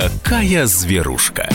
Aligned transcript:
такая 0.00 0.66
зверушка. 0.66 1.46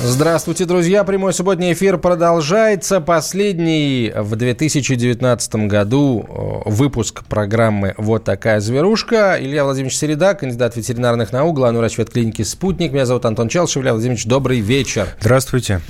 Здравствуйте, 0.00 0.64
друзья. 0.64 1.02
Прямой 1.02 1.32
субботний 1.32 1.72
эфир 1.72 1.98
продолжается. 1.98 3.00
Последний 3.00 4.12
в 4.14 4.36
2019 4.36 5.66
году 5.66 6.24
э, 6.24 6.70
выпуск 6.70 7.24
программы 7.24 7.94
«Вот 7.98 8.22
такая 8.22 8.60
зверушка». 8.60 9.36
Илья 9.40 9.64
Владимирович 9.64 9.96
Середа, 9.96 10.34
кандидат 10.34 10.76
ветеринарных 10.76 11.32
наук, 11.32 11.56
главный 11.56 11.80
врач 11.80 11.98
ветклиники 11.98 12.42
«Спутник». 12.42 12.92
Меня 12.92 13.06
зовут 13.06 13.24
Антон 13.24 13.48
Челшев. 13.48 13.82
Илья 13.82 13.92
Владимирович, 13.92 14.24
добрый 14.24 14.60
вечер. 14.60 15.08
Здравствуйте. 15.20 15.80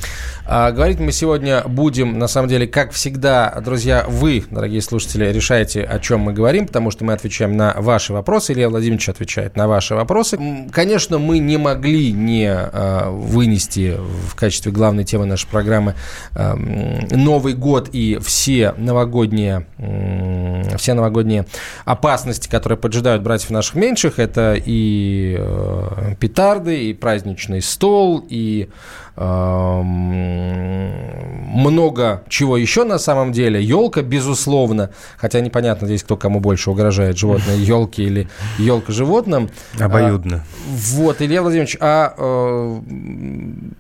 А, 0.47 0.73
говорить 0.73 0.99
мы 0.99 1.13
сегодня 1.13 1.63
будем, 1.67 2.19
на 2.19 2.29
самом 2.29 2.49
деле, 2.49 2.67
как 2.67 2.93
всегда, 2.93 3.61
друзья, 3.63 4.07
вы, 4.09 4.43
дорогие 4.51 4.81
слушатели, 4.81 5.27
решаете, 5.27 5.83
о 5.83 5.99
чем 5.99 6.21
мы 6.21 6.33
говорим, 6.33 6.67
потому 6.67 6.91
что 6.91 7.05
мы 7.05 7.13
отвечаем 7.13 7.59
на 7.59 7.75
ваши 7.77 8.15
вопросы. 8.15 8.55
Илья 8.55 8.71
Владимирович 8.71 9.11
отвечает 9.11 9.57
на 9.57 9.69
ваши 9.69 9.95
вопросы. 9.95 10.39
Конечно, 10.73 11.19
мы 11.19 11.41
не 11.41 11.59
могли 11.59 12.11
не 12.13 12.49
а, 12.51 13.11
вынести 13.11 13.98
в 14.01 14.35
качестве 14.35 14.73
главной 14.73 15.05
темы 15.05 15.27
нашей 15.27 15.49
программы 15.49 15.95
эм, 16.35 17.07
Новый 17.11 17.55
год 17.55 17.91
и 17.93 18.19
все 18.23 18.75
новогодние, 18.77 19.67
все 20.77 20.95
новогодние 20.95 21.47
опасности, 21.85 22.49
которые 22.49 22.79
поджидают 22.79 23.23
братьев 23.23 23.51
наших 23.51 23.75
меньших. 23.75 24.19
Это 24.19 24.55
и 24.55 25.37
э, 25.39 26.15
петарды, 26.19 26.85
и 26.85 26.95
праздничный 26.95 27.63
стол, 27.63 28.25
и 28.29 28.69
много 31.59 32.23
чего 32.29 32.57
еще 32.57 32.85
на 32.85 32.99
самом 32.99 33.33
деле. 33.33 33.63
Елка, 33.63 34.03
безусловно, 34.03 34.91
хотя 35.17 35.41
непонятно 35.41 35.89
здесь, 35.89 36.05
кто 36.05 36.17
кому 36.17 36.41
больше 36.41 36.71
угрожает, 36.71 37.19
животное 37.19 37.57
елки 37.57 38.03
или 38.03 38.29
елка 38.59 38.93
животным. 38.93 39.51
Обоюдно. 39.79 40.37
А, 40.37 40.41
вот, 40.95 41.21
Илья 41.21 41.43
Владимирович, 41.43 41.77
а 41.81 42.15
э, 42.17 42.81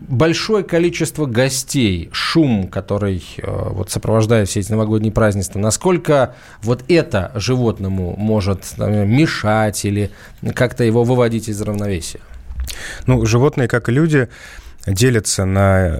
большое 0.08 0.64
количество 0.64 1.26
гостей, 1.26 2.10
шум, 2.12 2.66
который 2.66 3.22
э, 3.36 3.42
вот 3.46 3.90
сопровождает 3.90 4.48
все 4.48 4.60
эти 4.60 4.72
новогодние 4.72 5.12
празднества, 5.12 5.60
насколько 5.60 6.34
вот 6.62 6.82
это 6.88 7.30
животному 7.36 8.16
может 8.16 8.64
например, 8.76 9.06
мешать 9.06 9.84
или 9.84 10.10
как-то 10.54 10.82
его 10.84 11.04
выводить 11.04 11.48
из 11.48 11.60
равновесия? 11.62 12.20
Ну, 13.06 13.24
животные, 13.24 13.68
как 13.68 13.88
и 13.88 13.92
люди, 13.92 14.28
делятся 14.90 15.44
на, 15.44 15.98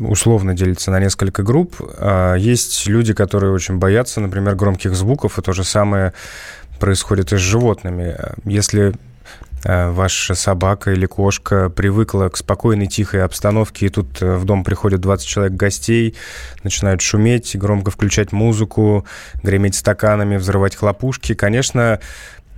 условно 0.00 0.54
делятся 0.54 0.90
на 0.90 1.00
несколько 1.00 1.42
групп. 1.42 1.76
А, 1.98 2.34
есть 2.34 2.86
люди, 2.86 3.12
которые 3.12 3.52
очень 3.52 3.78
боятся, 3.78 4.20
например, 4.20 4.54
громких 4.54 4.94
звуков, 4.94 5.38
и 5.38 5.42
то 5.42 5.52
же 5.52 5.64
самое 5.64 6.12
происходит 6.78 7.32
и 7.32 7.36
с 7.36 7.40
животными. 7.40 8.16
Если 8.44 8.94
а, 9.64 9.92
ваша 9.92 10.34
собака 10.34 10.92
или 10.92 11.06
кошка 11.06 11.68
привыкла 11.68 12.28
к 12.28 12.36
спокойной, 12.36 12.86
тихой 12.86 13.24
обстановке, 13.24 13.86
и 13.86 13.88
тут 13.90 14.22
э, 14.22 14.36
в 14.36 14.44
дом 14.44 14.64
приходят 14.64 15.00
20 15.00 15.26
человек 15.26 15.52
гостей, 15.52 16.16
начинают 16.64 17.02
шуметь, 17.02 17.56
громко 17.56 17.90
включать 17.90 18.32
музыку, 18.32 19.04
греметь 19.42 19.74
стаканами, 19.74 20.36
взрывать 20.36 20.76
хлопушки, 20.76 21.34
конечно, 21.34 22.00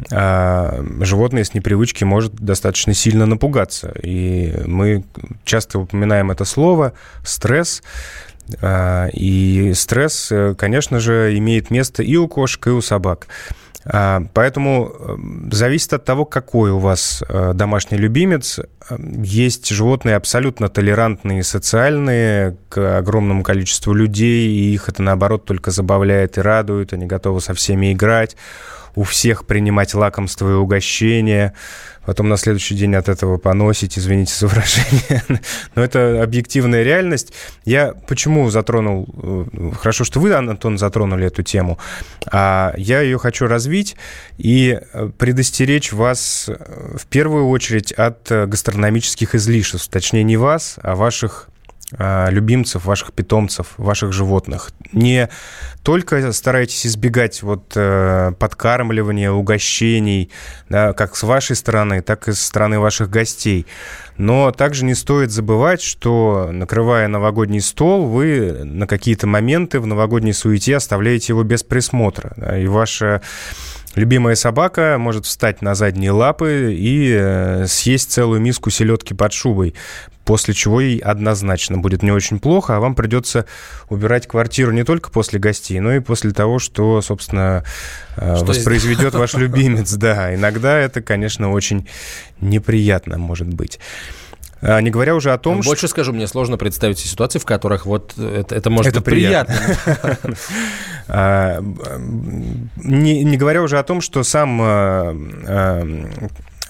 животное 0.09 1.45
с 1.45 1.55
непривычки 1.55 2.05
может 2.05 2.35
достаточно 2.35 2.95
сильно 2.95 3.27
напугаться. 3.27 3.93
И 4.03 4.53
мы 4.67 5.05
часто 5.45 5.79
упоминаем 5.79 6.31
это 6.31 6.45
слово 6.45 6.93
«стресс». 7.25 7.83
А, 8.61 9.09
и 9.13 9.73
стресс, 9.75 10.31
э, 10.31 10.55
конечно 10.57 11.01
же, 11.01 11.37
имеет 11.39 11.71
место 11.71 12.03
и 12.03 12.17
у 12.17 12.29
кошек, 12.29 12.67
и 12.67 12.71
у 12.71 12.81
собак. 12.81 13.29
А, 13.85 14.23
поэтому 14.35 14.93
э, 14.93 15.17
зависит 15.53 15.93
от 15.93 16.05
того, 16.05 16.25
какой 16.25 16.71
у 16.71 16.79
вас 16.79 17.23
э, 17.29 17.53
домашний 17.55 17.99
любимец. 17.99 18.61
Есть 18.99 19.69
животные 19.69 20.17
абсолютно 20.17 20.69
толерантные 20.69 21.41
и 21.41 21.45
социальные 21.45 22.57
к 22.69 22.99
огромному 22.99 23.43
количеству 23.43 23.93
людей, 23.93 24.49
и 24.49 24.75
их 24.75 24.89
это, 24.89 25.03
наоборот, 25.03 25.45
только 25.45 25.71
забавляет 25.71 26.39
и 26.39 26.41
радует. 26.41 26.93
Они 26.93 27.07
готовы 27.07 27.41
со 27.41 27.55
всеми 27.55 27.93
играть 27.93 28.37
у 28.95 29.05
всех 29.05 29.47
принимать 29.47 29.95
лакомства 29.95 30.51
и 30.51 30.55
угощения, 30.55 31.55
потом 32.05 32.29
на 32.29 32.37
следующий 32.37 32.75
день 32.75 32.95
от 32.95 33.09
этого 33.09 33.39
поносить, 33.39 33.99
извините 33.99 34.35
за 34.35 34.47
выражение. 34.49 35.23
Но 35.75 35.83
это 35.83 36.23
объективная 36.23 36.83
реальность. 36.83 37.33
Я 37.65 37.95
почему 38.07 38.51
затронул... 38.51 39.09
Э, 39.23 39.73
хорошо, 39.79 40.05
что 40.05 40.21
вы, 40.21 40.35
Антон, 40.35 40.79
затронули 40.79 41.27
эту 41.27 41.43
тему. 41.43 41.79
А 42.31 42.75
я 42.77 43.01
ее 43.01 43.19
хочу 43.19 43.47
развить 43.47 43.97
и 44.37 44.79
э, 44.81 45.11
предостеречь 45.17 45.93
вас 45.93 46.47
э, 46.49 46.97
в 46.97 47.07
первую 47.07 47.49
очередь 47.49 47.93
от 47.93 48.29
гастрономических 48.31 49.35
излишеств. 49.35 49.91
Точнее, 49.91 50.25
не 50.25 50.37
вас, 50.37 50.77
а 50.83 50.95
ваших 50.95 51.49
любимцев, 51.99 52.85
ваших 52.85 53.13
питомцев, 53.13 53.75
ваших 53.77 54.13
животных. 54.13 54.71
Не 54.93 55.29
только 55.83 56.33
старайтесь 56.33 56.87
избегать 56.87 57.43
вот 57.43 57.73
э, 57.75 58.33
подкармливания, 58.39 59.31
угощений, 59.31 60.31
да, 60.69 60.93
как 60.93 61.17
с 61.17 61.23
вашей 61.23 61.57
стороны, 61.57 62.03
так 62.03 62.29
и 62.29 62.33
со 62.33 62.45
стороны 62.45 62.79
ваших 62.79 63.11
гостей. 63.11 63.67
Но 64.17 64.53
также 64.53 64.85
не 64.85 64.95
стоит 64.95 65.31
забывать, 65.31 65.83
что 65.83 66.51
накрывая 66.53 67.09
новогодний 67.09 67.61
стол, 67.61 68.07
вы 68.07 68.65
на 68.65 68.87
какие-то 68.87 69.27
моменты 69.27 69.81
в 69.81 69.87
новогодней 69.87 70.33
суете 70.33 70.77
оставляете 70.77 71.33
его 71.33 71.43
без 71.43 71.63
присмотра. 71.63 72.33
Да, 72.37 72.59
и 72.59 72.67
ваша 72.67 73.23
Любимая 73.95 74.37
собака 74.37 74.97
может 74.99 75.27
встать 75.27 75.61
на 75.61 75.75
задние 75.75 76.13
лапы 76.13 76.75
и 76.75 77.15
э, 77.15 77.67
съесть 77.67 78.11
целую 78.11 78.41
миску 78.41 78.71
селедки 78.71 79.13
под 79.13 79.35
шубой, 79.35 79.75
после 80.25 80.55
чего 80.55 80.81
ей 80.81 80.99
однозначно 80.99 81.79
будет 81.79 82.03
не 82.03 82.11
очень 82.11 82.39
плохо, 82.39 82.77
а 82.77 82.81
вам 82.81 82.95
придется 82.95 83.47
убирать 83.89 84.27
квартиру 84.27 84.73
не 84.73 84.85
только 84.85 85.11
после 85.11 85.39
гостей, 85.39 85.81
но 85.81 85.93
и 85.93 86.01
после 86.01 86.33
того, 86.33 86.59
что, 86.59 87.01
собственно, 87.03 87.65
э, 88.17 88.37
что 88.37 88.47
воспроизведет 88.47 89.15
ваш 89.15 89.35
любимец. 89.35 89.93
Да, 89.95 90.35
иногда 90.35 90.79
это, 90.79 91.03
конечно, 91.03 91.51
очень 91.51 91.89
неприятно 92.41 93.19
может 93.19 93.49
быть. 93.49 93.79
А, 94.63 94.81
не 94.81 94.91
говоря 94.91 95.17
уже 95.17 95.33
о 95.33 95.39
том, 95.39 95.61
Больше 95.61 95.87
что... 95.87 95.89
скажу, 95.89 96.13
мне 96.13 96.29
сложно 96.29 96.57
представить 96.57 96.99
ситуации, 96.99 97.41
в 97.41 97.45
которых 97.45 97.85
вот 97.85 98.17
это, 98.17 98.55
это 98.55 98.71
может 98.71 98.93
это 98.93 99.01
быть 99.01 99.15
приятно. 99.15 99.55
приятно. 99.93 100.37
А, 101.09 101.61
не, 102.77 103.37
говоря 103.37 103.61
уже 103.61 103.77
о 103.79 103.83
том, 103.83 104.01
что 104.01 104.23
сам 104.23 104.61
а, 104.63 105.83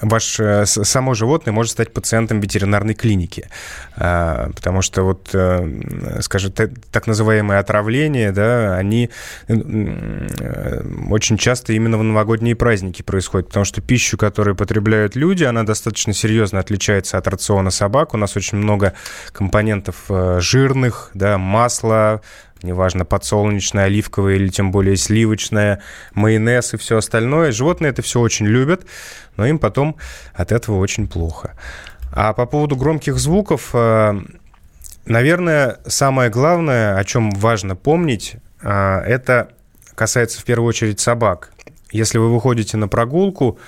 ваш 0.02 0.38
э, 0.40 0.66
само 0.66 1.14
животное 1.14 1.52
может 1.52 1.72
стать 1.72 1.92
пациентом 1.92 2.40
ветеринарной 2.40 2.94
клиники. 2.94 3.48
А, 3.96 4.50
потому 4.54 4.82
что 4.82 5.02
вот, 5.02 5.30
э, 5.32 6.20
скажем, 6.20 6.52
так 6.52 7.06
называемые 7.06 7.60
отравления, 7.60 8.32
да, 8.32 8.76
они 8.76 9.10
э, 9.48 10.82
очень 11.08 11.38
часто 11.38 11.72
именно 11.72 11.98
в 11.98 12.02
новогодние 12.02 12.56
праздники 12.56 13.02
происходят, 13.02 13.48
потому 13.48 13.64
что 13.64 13.80
пищу, 13.80 14.18
которую 14.18 14.56
потребляют 14.56 15.16
люди, 15.16 15.44
она 15.44 15.62
достаточно 15.62 16.12
серьезно 16.12 16.58
отличается 16.58 17.16
от 17.16 17.28
рациона 17.28 17.70
собак. 17.70 18.14
У 18.14 18.16
нас 18.16 18.36
очень 18.36 18.58
много 18.58 18.94
компонентов 19.32 20.10
жирных, 20.38 21.10
да, 21.14 21.38
масла, 21.38 22.20
неважно, 22.62 23.04
подсолнечное, 23.04 23.84
оливковое 23.84 24.36
или 24.36 24.48
тем 24.48 24.70
более 24.70 24.96
сливочное, 24.96 25.80
майонез 26.14 26.74
и 26.74 26.76
все 26.76 26.98
остальное. 26.98 27.52
Животные 27.52 27.90
это 27.90 28.02
все 28.02 28.20
очень 28.20 28.46
любят, 28.46 28.86
но 29.36 29.46
им 29.46 29.58
потом 29.58 29.96
от 30.34 30.52
этого 30.52 30.78
очень 30.78 31.08
плохо. 31.08 31.56
А 32.12 32.32
по 32.32 32.46
поводу 32.46 32.76
громких 32.76 33.18
звуков, 33.18 33.70
э, 33.72 34.20
наверное, 35.06 35.78
самое 35.86 36.30
главное, 36.30 36.96
о 36.96 37.04
чем 37.04 37.30
важно 37.30 37.74
помнить, 37.74 38.36
э, 38.62 38.68
это 39.06 39.48
касается 39.94 40.40
в 40.40 40.44
первую 40.44 40.68
очередь 40.68 41.00
собак. 41.00 41.52
Если 41.90 42.18
вы 42.18 42.32
выходите 42.32 42.76
на 42.76 42.88
прогулку, 42.88 43.58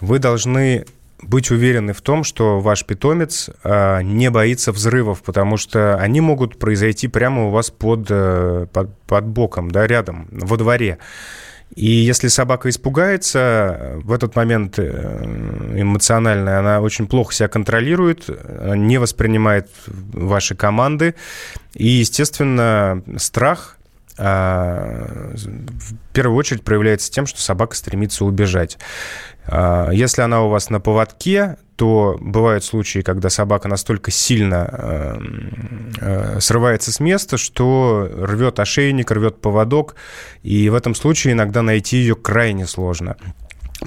вы 0.00 0.18
должны 0.18 0.86
быть 1.22 1.50
уверены 1.50 1.92
в 1.92 2.00
том, 2.00 2.24
что 2.24 2.60
ваш 2.60 2.84
питомец 2.84 3.50
э, 3.64 4.02
не 4.02 4.30
боится 4.30 4.72
взрывов, 4.72 5.22
потому 5.22 5.56
что 5.56 5.96
они 5.96 6.20
могут 6.20 6.58
произойти 6.58 7.08
прямо 7.08 7.46
у 7.46 7.50
вас 7.50 7.70
под, 7.70 8.06
э, 8.10 8.66
под, 8.72 8.96
под 9.02 9.24
боком, 9.26 9.70
да, 9.70 9.86
рядом, 9.86 10.28
во 10.30 10.56
дворе. 10.56 10.98
И 11.74 11.86
если 11.86 12.28
собака 12.28 12.70
испугается, 12.70 13.96
в 14.02 14.12
этот 14.12 14.36
момент 14.36 14.78
э, 14.78 15.24
эмоционально 15.76 16.58
она 16.58 16.80
очень 16.80 17.06
плохо 17.06 17.34
себя 17.34 17.48
контролирует, 17.48 18.28
не 18.74 18.98
воспринимает 18.98 19.68
ваши 19.86 20.54
команды. 20.54 21.14
И, 21.74 21.86
естественно, 21.86 23.02
страх 23.16 23.77
в 24.18 25.94
первую 26.12 26.36
очередь 26.36 26.64
проявляется 26.64 27.10
тем, 27.10 27.26
что 27.26 27.40
собака 27.40 27.76
стремится 27.76 28.24
убежать. 28.24 28.78
А, 29.46 29.90
если 29.90 30.22
она 30.22 30.42
у 30.42 30.48
вас 30.48 30.70
на 30.70 30.80
поводке, 30.80 31.56
то 31.76 32.16
бывают 32.20 32.64
случаи, 32.64 33.00
когда 33.00 33.30
собака 33.30 33.68
настолько 33.68 34.10
сильно 34.10 34.68
э, 34.70 35.18
э, 36.00 36.40
срывается 36.40 36.90
с 36.92 36.98
места, 36.98 37.38
что 37.38 38.10
рвет 38.12 38.58
ошейник, 38.58 39.10
рвет 39.12 39.40
поводок, 39.40 39.94
и 40.42 40.68
в 40.68 40.74
этом 40.74 40.96
случае 40.96 41.34
иногда 41.34 41.62
найти 41.62 41.98
ее 41.98 42.16
крайне 42.16 42.66
сложно. 42.66 43.16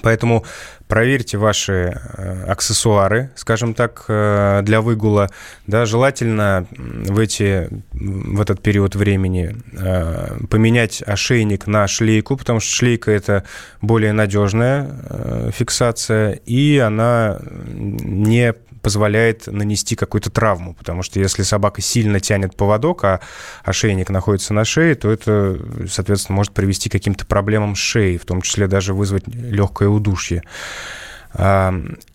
Поэтому 0.02 0.46
проверьте 0.88 1.38
ваши 1.38 1.74
э, 1.74 2.44
аксессуары, 2.48 3.32
скажем 3.36 3.74
так, 3.74 4.06
э, 4.08 4.62
для 4.64 4.82
выгула. 4.82 5.30
Да, 5.68 5.86
желательно 5.86 6.66
в, 6.72 7.20
эти, 7.20 7.70
в 7.92 8.40
этот 8.40 8.62
период 8.62 8.96
времени 8.96 9.56
э, 9.74 10.38
поменять 10.50 11.04
ошейник 11.06 11.68
на 11.68 11.88
шлейку, 11.88 12.38
потому 12.38 12.62
что 12.62 12.74
шлейка– 12.74 13.12
это 13.12 13.44
более 13.82 14.14
надежная 14.14 15.52
фиксация, 15.52 16.34
и 16.46 16.78
она 16.78 17.40
не 17.74 18.54
позволяет 18.82 19.48
нанести 19.48 19.96
какую-то 19.96 20.30
травму, 20.30 20.74
потому 20.74 21.04
что 21.04 21.20
если 21.20 21.44
собака 21.44 21.82
сильно 21.82 22.20
тянет 22.20 22.56
поводок, 22.56 23.04
а 23.04 23.20
ошейник 23.64 24.10
находится 24.10 24.54
на 24.54 24.66
шее, 24.66 24.96
то 24.96 25.12
это, 25.12 25.60
соответственно, 25.90 26.36
может 26.38 26.54
привести 26.54 26.90
к 26.90 26.94
каким-то 26.94 27.26
проблемам 27.26 27.76
с 27.76 27.80
шеей, 27.80 28.18
в 28.18 28.26
том 28.26 28.42
числе 28.42 28.68
даже 28.68 28.94
вызвать 28.94 29.28
легкое 29.28 29.90
удушье. 29.90 30.44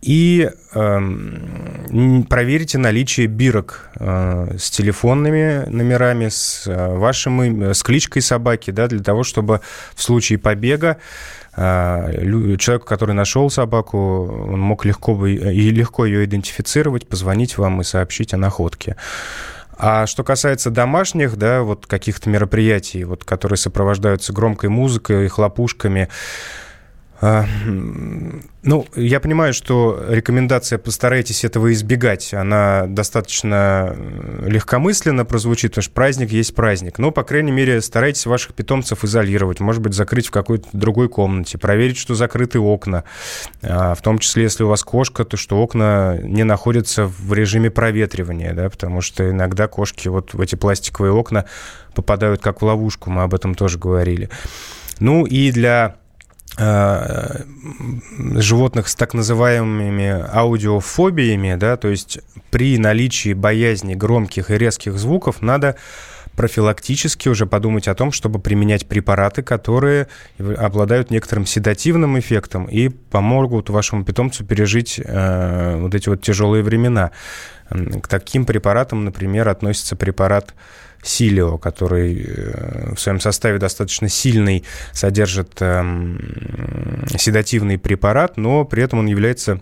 И 0.03 0.51
проверите 2.29 2.79
наличие 2.79 3.27
бирок 3.29 3.89
а, 3.99 4.55
с 4.59 4.71
телефонными 4.71 5.65
номерами, 5.71 6.29
с 6.29 6.65
а, 6.67 6.95
вашим, 6.97 7.63
с 7.73 7.83
кличкой 7.83 8.21
собаки, 8.21 8.73
да, 8.73 8.89
для 8.89 9.03
того, 9.03 9.23
чтобы 9.23 9.63
в 9.95 10.03
случае 10.03 10.39
побега 10.39 10.99
а, 11.56 12.11
человек, 12.58 12.85
который 12.85 13.14
нашел 13.14 13.49
собаку, 13.49 14.26
он 14.53 14.61
мог 14.61 14.85
легко, 14.85 15.14
бы, 15.14 15.32
и 15.32 15.70
легко 15.70 16.05
ее 16.05 16.25
идентифицировать, 16.25 17.08
позвонить 17.08 17.56
вам 17.56 17.81
и 17.81 17.85
сообщить 17.85 18.35
о 18.35 18.37
находке. 18.37 18.97
А 19.79 20.06
что 20.06 20.25
касается 20.25 20.70
домашних, 20.70 21.37
да, 21.37 21.62
вот 21.62 21.87
каких-то 21.87 22.31
мероприятий, 22.31 23.05
вот, 23.05 23.25
которые 23.25 23.58
сопровождаются 23.58 24.32
громкой 24.32 24.70
музыкой, 24.70 25.29
хлопушками, 25.29 26.03
а, 26.03 26.66
ну, 27.23 28.87
я 28.95 29.21
понимаю, 29.21 29.55
что 29.55 30.05
рекомендация 30.09 30.79
«постарайтесь 30.79 31.45
этого 31.45 31.73
избегать», 31.73 32.35
она 32.35 32.87
достаточно 32.89 33.97
легкомысленно 34.45 35.25
прозвучит, 35.25 35.71
потому 35.73 35.83
что 35.83 35.93
праздник 35.93 36.31
есть 36.31 36.55
праздник. 36.55 36.99
Но, 36.99 37.11
по 37.11 37.23
крайней 37.25 37.53
мере, 37.53 37.81
старайтесь 37.81 38.27
ваших 38.27 38.55
питомцев 38.55 39.03
изолировать, 39.05 39.61
может 39.61 39.81
быть, 39.83 39.95
закрыть 39.95 40.27
в 40.27 40.31
какой-то 40.31 40.69
другой 40.73 41.09
комнате, 41.09 41.57
проверить, 41.59 41.97
что 41.97 42.15
закрыты 42.15 42.59
окна. 42.59 43.05
А, 43.63 43.95
в 43.95 44.03
том 44.03 44.19
числе, 44.19 44.45
если 44.45 44.65
у 44.65 44.69
вас 44.69 44.83
кошка, 44.83 45.25
то 45.25 45.37
что 45.37 45.57
окна 45.59 46.19
не 46.23 46.45
находятся 46.45 47.07
в 47.07 47.33
режиме 47.33 47.71
проветривания, 47.71 48.53
да, 48.53 48.69
потому 48.69 49.01
что 49.01 49.31
иногда 49.31 49.69
кошки 49.69 50.09
вот 50.09 50.35
в 50.35 50.41
эти 50.41 50.55
пластиковые 50.55 51.13
окна 51.13 51.47
попадают 51.95 52.43
как 52.43 52.61
в 52.61 52.65
ловушку, 52.65 53.11
мы 53.11 53.23
об 53.23 53.35
этом 53.35 53.55
тоже 53.55 53.79
говорили. 53.79 54.29
Ну 54.99 55.25
и 55.25 55.51
для 55.51 55.97
Э, 55.97 56.06
животных 58.38 58.88
с 58.88 58.94
так 58.94 59.12
называемыми 59.14 60.25
аудиофобиями, 60.32 61.55
да, 61.56 61.76
то 61.76 61.88
есть 61.88 62.20
при 62.50 62.79
наличии 62.79 63.35
боязни 63.35 63.94
громких 63.94 64.50
и 64.50 64.56
резких 64.56 64.94
звуков 64.94 65.43
надо 65.43 65.76
профилактически 66.37 67.29
уже 67.29 67.47
подумать 67.47 67.88
о 67.88 67.94
том, 67.94 68.12
чтобы 68.12 68.38
применять 68.38 68.87
препараты, 68.87 69.43
которые 69.43 70.06
обладают 70.38 71.11
некоторым 71.11 71.47
седативным 71.47 72.19
эффектом 72.19 72.67
и 72.67 72.88
помогут 72.88 73.71
вашему 73.71 74.05
питомцу 74.05 74.44
пережить 74.44 75.00
э, 75.03 75.77
вот 75.81 75.94
эти 75.94 76.09
вот 76.09 76.23
тяжелые 76.23 76.62
времена. 76.62 77.11
К 77.69 78.06
таким 78.06 78.44
препаратам, 78.44 79.05
например, 79.05 79.49
относится 79.49 79.97
препарат 79.97 80.55
Силио, 81.03 81.59
который 81.59 82.25
э, 82.27 82.94
в 82.94 83.00
своем 83.00 83.21
составе 83.21 83.59
достаточно 83.59 84.09
сильный, 84.09 84.65
содержит 84.93 85.56
эм, 85.61 87.05
седативный 87.17 87.79
препарат, 87.79 88.37
но 88.37 88.65
при 88.65 88.82
этом 88.82 89.00
он 89.00 89.06
является 89.06 89.61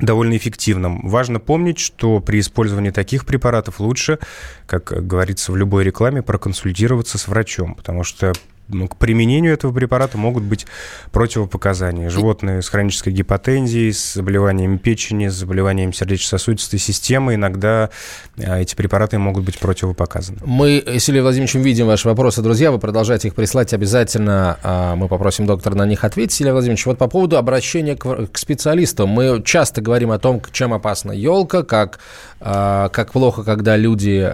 довольно 0.00 0.36
эффективным. 0.36 1.06
Важно 1.08 1.40
помнить, 1.40 1.78
что 1.78 2.20
при 2.20 2.40
использовании 2.40 2.90
таких 2.90 3.26
препаратов 3.26 3.80
лучше, 3.80 4.18
как 4.66 4.84
говорится 5.06 5.52
в 5.52 5.56
любой 5.56 5.84
рекламе, 5.84 6.22
проконсультироваться 6.22 7.18
с 7.18 7.28
врачом, 7.28 7.74
потому 7.74 8.04
что 8.04 8.32
ну, 8.68 8.86
к 8.86 8.96
применению 8.96 9.54
этого 9.54 9.72
препарата 9.72 10.18
могут 10.18 10.42
быть 10.42 10.66
противопоказания. 11.10 12.10
Животные 12.10 12.60
с 12.60 12.68
хронической 12.68 13.12
гипотензией, 13.12 13.92
с 13.92 14.14
заболеванием 14.14 14.78
печени, 14.78 15.28
с 15.28 15.34
заболеванием 15.34 15.92
сердечно-сосудистой 15.92 16.78
системы, 16.78 17.34
иногда 17.34 17.90
а, 18.36 18.60
эти 18.60 18.74
препараты 18.74 19.18
могут 19.18 19.44
быть 19.44 19.58
противопоказаны. 19.58 20.38
Мы 20.44 20.82
с 20.86 21.08
Ильей 21.08 21.22
Владимировичем 21.22 21.62
видим 21.62 21.86
ваши 21.86 22.08
вопросы, 22.08 22.42
друзья, 22.42 22.70
вы 22.70 22.78
продолжаете 22.78 23.28
их 23.28 23.34
прислать 23.34 23.72
обязательно. 23.72 24.58
А, 24.62 24.96
мы 24.96 25.08
попросим 25.08 25.46
доктора 25.46 25.74
на 25.74 25.86
них 25.86 26.04
ответить. 26.04 26.40
Илья 26.42 26.52
Владимирович, 26.52 26.84
вот 26.84 26.98
по 26.98 27.08
поводу 27.08 27.38
обращения 27.38 27.96
к, 27.96 28.26
к 28.26 28.38
специалистам. 28.38 29.08
Мы 29.08 29.42
часто 29.44 29.80
говорим 29.80 30.10
о 30.10 30.18
том, 30.18 30.42
чем 30.52 30.74
опасна 30.74 31.12
елка, 31.12 31.62
как, 31.62 32.00
а, 32.40 32.90
как 32.90 33.12
плохо, 33.12 33.44
когда 33.44 33.76
люди 33.76 34.28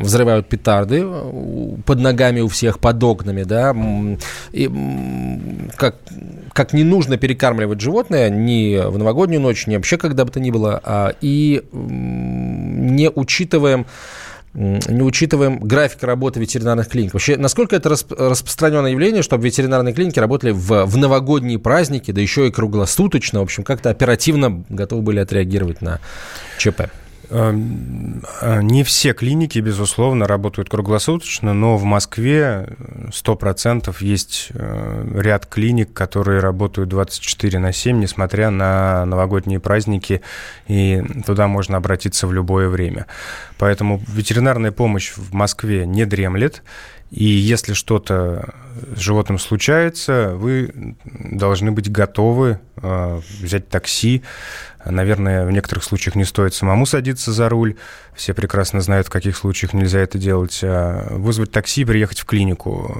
взрывают 0.00 0.48
петарды 0.48 1.04
под 1.84 1.98
ногами 1.98 2.40
у 2.40 2.48
всех, 2.48 2.78
под 2.78 3.02
окнами, 3.02 3.15
да, 3.24 3.74
и 4.52 4.70
как, 5.76 5.96
как 6.52 6.72
не 6.72 6.84
нужно 6.84 7.16
перекармливать 7.16 7.80
животное 7.80 8.30
ни 8.30 8.76
в 8.76 8.98
новогоднюю 8.98 9.40
ночь, 9.40 9.66
ни 9.66 9.76
вообще 9.76 9.96
когда 9.96 10.24
бы 10.24 10.30
то 10.30 10.40
ни 10.40 10.50
было, 10.50 10.80
а, 10.84 11.14
и 11.20 11.62
не 11.72 13.10
учитываем 13.10 13.86
не 14.56 15.02
учитываем 15.02 15.58
график 15.58 16.02
работы 16.02 16.40
ветеринарных 16.40 16.88
клиник. 16.88 17.12
Вообще, 17.12 17.36
насколько 17.36 17.76
это 17.76 17.90
расп- 17.90 18.16
распространенное 18.16 18.92
явление, 18.92 19.22
чтобы 19.22 19.44
ветеринарные 19.44 19.92
клиники 19.92 20.18
работали 20.18 20.52
в, 20.52 20.86
в 20.86 20.96
новогодние 20.96 21.58
праздники, 21.58 22.10
да 22.10 22.22
еще 22.22 22.48
и 22.48 22.50
круглосуточно, 22.50 23.40
в 23.40 23.42
общем, 23.42 23.64
как-то 23.64 23.90
оперативно 23.90 24.64
готовы 24.70 25.02
были 25.02 25.18
отреагировать 25.18 25.82
на 25.82 26.00
ЧП? 26.58 26.84
Эм, 27.28 28.22
э, 28.40 28.62
не 28.62 28.84
все 28.84 29.12
клиники, 29.12 29.58
безусловно, 29.58 30.28
работают 30.28 30.68
круглосуточно, 30.68 31.54
но 31.54 31.76
в 31.76 31.84
Москве 31.84 32.68
100% 33.10 33.96
есть 34.00 34.48
э, 34.54 35.20
ряд 35.20 35.46
клиник, 35.46 35.92
которые 35.92 36.40
работают 36.40 36.88
24 36.88 37.58
на 37.58 37.72
7, 37.72 37.98
несмотря 37.98 38.50
на 38.50 39.04
новогодние 39.06 39.58
праздники, 39.58 40.22
и 40.68 41.02
туда 41.26 41.48
можно 41.48 41.76
обратиться 41.78 42.28
в 42.28 42.32
любое 42.32 42.68
время. 42.68 43.06
Поэтому 43.58 44.00
ветеринарная 44.06 44.70
помощь 44.70 45.12
в 45.16 45.32
Москве 45.34 45.84
не 45.84 46.04
дремлет, 46.04 46.62
и 47.10 47.24
если 47.24 47.72
что-то 47.72 48.54
с 48.94 48.98
животным 48.98 49.38
случается, 49.38 50.32
вы 50.34 50.96
должны 51.04 51.70
быть 51.72 51.90
готовы 51.90 52.58
э, 52.76 53.20
взять 53.40 53.68
такси, 53.68 54.22
Наверное, 54.90 55.46
в 55.46 55.50
некоторых 55.50 55.84
случаях 55.84 56.14
не 56.14 56.24
стоит 56.24 56.54
самому 56.54 56.86
садиться 56.86 57.32
за 57.32 57.48
руль. 57.48 57.76
Все 58.16 58.32
прекрасно 58.34 58.80
знают, 58.80 59.06
в 59.06 59.10
каких 59.10 59.36
случаях 59.36 59.74
нельзя 59.74 60.00
это 60.00 60.18
делать. 60.18 60.60
А 60.62 61.06
вызвать 61.10 61.52
такси, 61.52 61.84
приехать 61.84 62.20
в 62.20 62.24
клинику. 62.24 62.96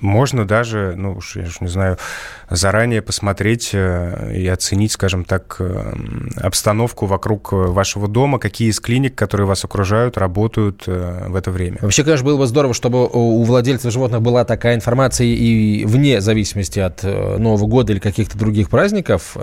Можно 0.00 0.46
даже, 0.46 0.94
ну 0.96 1.14
уж 1.14 1.36
я 1.36 1.44
уж 1.44 1.60
не 1.60 1.68
знаю, 1.68 1.98
заранее 2.50 3.00
посмотреть 3.00 3.70
э, 3.72 4.34
и 4.36 4.46
оценить, 4.46 4.92
скажем 4.92 5.24
так, 5.24 5.56
э, 5.60 5.92
обстановку 6.36 7.06
вокруг 7.06 7.52
вашего 7.52 8.08
дома, 8.08 8.38
какие 8.38 8.68
из 8.68 8.80
клиник, 8.80 9.14
которые 9.14 9.46
вас 9.46 9.64
окружают, 9.64 10.18
работают 10.18 10.84
э, 10.86 11.26
в 11.28 11.36
это 11.36 11.50
время. 11.50 11.78
Вообще, 11.80 12.04
конечно, 12.04 12.26
было 12.26 12.36
бы 12.36 12.46
здорово, 12.46 12.74
чтобы 12.74 13.08
у 13.08 13.42
владельцев 13.44 13.92
животных 13.92 14.20
была 14.20 14.44
такая 14.44 14.74
информация 14.74 15.26
и 15.26 15.84
вне 15.84 16.20
зависимости 16.20 16.78
от 16.78 17.02
Нового 17.02 17.66
года 17.66 17.92
или 17.92 18.00
каких-то 18.00 18.36
других 18.36 18.68
праздников. 18.68 19.36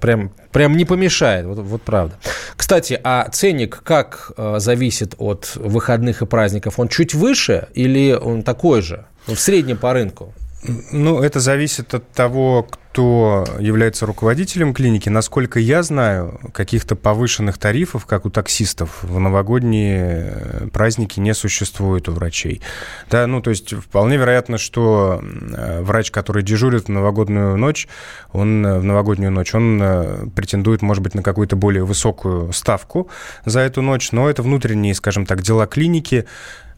Прям, 0.00 0.32
прям 0.52 0.76
не 0.76 0.84
помешает, 0.84 1.46
вот, 1.46 1.58
вот 1.58 1.82
правда. 1.82 2.18
Кстати, 2.56 3.00
а 3.02 3.28
ценник 3.30 3.82
как 3.84 4.17
э, 4.36 4.56
зависит 4.58 5.14
от 5.18 5.56
выходных 5.56 6.22
и 6.22 6.26
праздников? 6.26 6.78
Он 6.78 6.88
чуть 6.88 7.14
выше 7.14 7.68
или 7.74 8.12
он 8.12 8.42
такой 8.42 8.82
же? 8.82 9.06
В 9.26 9.36
среднем 9.36 9.76
по 9.76 9.92
рынку? 9.92 10.32
Ну, 10.62 11.22
это 11.22 11.38
зависит 11.38 11.94
от 11.94 12.10
того, 12.10 12.66
кто 12.98 13.46
является 13.60 14.06
руководителем 14.06 14.74
клиники. 14.74 15.08
Насколько 15.08 15.60
я 15.60 15.84
знаю, 15.84 16.40
каких-то 16.52 16.96
повышенных 16.96 17.56
тарифов, 17.58 18.06
как 18.06 18.26
у 18.26 18.30
таксистов, 18.30 18.98
в 19.02 19.20
новогодние 19.20 20.32
э, 20.34 20.68
праздники 20.72 21.20
не 21.20 21.32
существует 21.32 22.08
у 22.08 22.12
врачей. 22.12 22.60
Да, 23.08 23.28
ну, 23.28 23.40
то 23.40 23.50
есть 23.50 23.72
вполне 23.72 24.16
вероятно, 24.16 24.58
что 24.58 25.22
э, 25.22 25.80
врач, 25.82 26.10
который 26.10 26.42
дежурит 26.42 26.86
в 26.86 26.88
новогоднюю 26.88 27.56
ночь, 27.56 27.86
он 28.32 28.66
э, 28.66 28.80
в 28.80 28.84
новогоднюю 28.84 29.30
ночь, 29.30 29.54
он 29.54 30.32
претендует, 30.34 30.82
может 30.82 31.04
быть, 31.04 31.14
на 31.14 31.22
какую-то 31.22 31.54
более 31.54 31.84
высокую 31.84 32.52
ставку 32.52 33.08
за 33.44 33.60
эту 33.60 33.80
ночь, 33.80 34.10
но 34.10 34.28
это 34.28 34.42
внутренние, 34.42 34.94
скажем 34.94 35.24
так, 35.24 35.42
дела 35.42 35.68
клиники. 35.68 36.26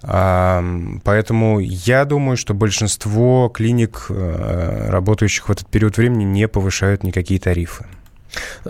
Поэтому 0.02 1.60
я 1.60 2.04
думаю, 2.04 2.36
что 2.36 2.54
большинство 2.54 3.48
клиник, 3.48 4.06
э, 4.08 4.88
работающих 4.88 5.48
в 5.48 5.52
этот 5.52 5.68
период 5.68 5.98
времени, 5.98 6.24
не 6.24 6.48
повышают 6.48 7.04
никакие 7.04 7.38
тарифы. 7.38 7.86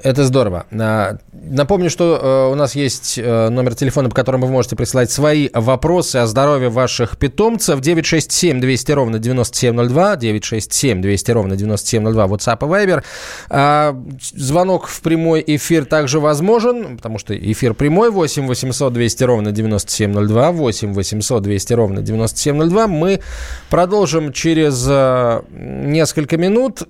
Это 0.02 0.25
здорово. 0.25 0.67
А, 0.73 1.17
напомню, 1.33 1.90
что 1.90 2.19
э, 2.49 2.52
у 2.52 2.55
нас 2.55 2.75
есть 2.75 3.19
э, 3.19 3.49
номер 3.49 3.75
телефона, 3.75 4.09
по 4.09 4.14
которому 4.14 4.47
вы 4.47 4.52
можете 4.52 4.76
присылать 4.76 5.11
свои 5.11 5.49
вопросы 5.52 6.17
о 6.17 6.26
здоровье 6.26 6.69
ваших 6.69 7.19
питомцев. 7.19 7.81
967 7.81 8.61
200 8.61 8.93
ровно 8.93 9.19
9702. 9.19 10.17
967 10.17 11.02
200 11.02 11.31
ровно 11.33 11.57
9702. 11.57 12.26
WhatsApp 12.26 12.59
и 12.61 12.87
Viber. 12.87 13.02
А, 13.49 13.97
звонок 14.35 14.87
в 14.87 15.00
прямой 15.02 15.43
эфир 15.47 15.85
также 15.85 16.21
возможен, 16.21 16.97
потому 16.97 17.19
что 17.19 17.37
эфир 17.37 17.75
прямой. 17.75 18.11
8 18.11 18.47
800 18.47 18.93
200 18.93 19.25
ровно 19.25 19.52
9702. 19.52 20.52
8 20.52 20.95
800 20.95 21.43
200 21.43 21.73
ровно 21.75 22.02
9702. 22.02 22.87
Мы 22.87 23.21
продолжим 23.69 24.33
через 24.33 24.87
э, 24.88 25.43
несколько 25.50 26.37
минут. 26.37 26.83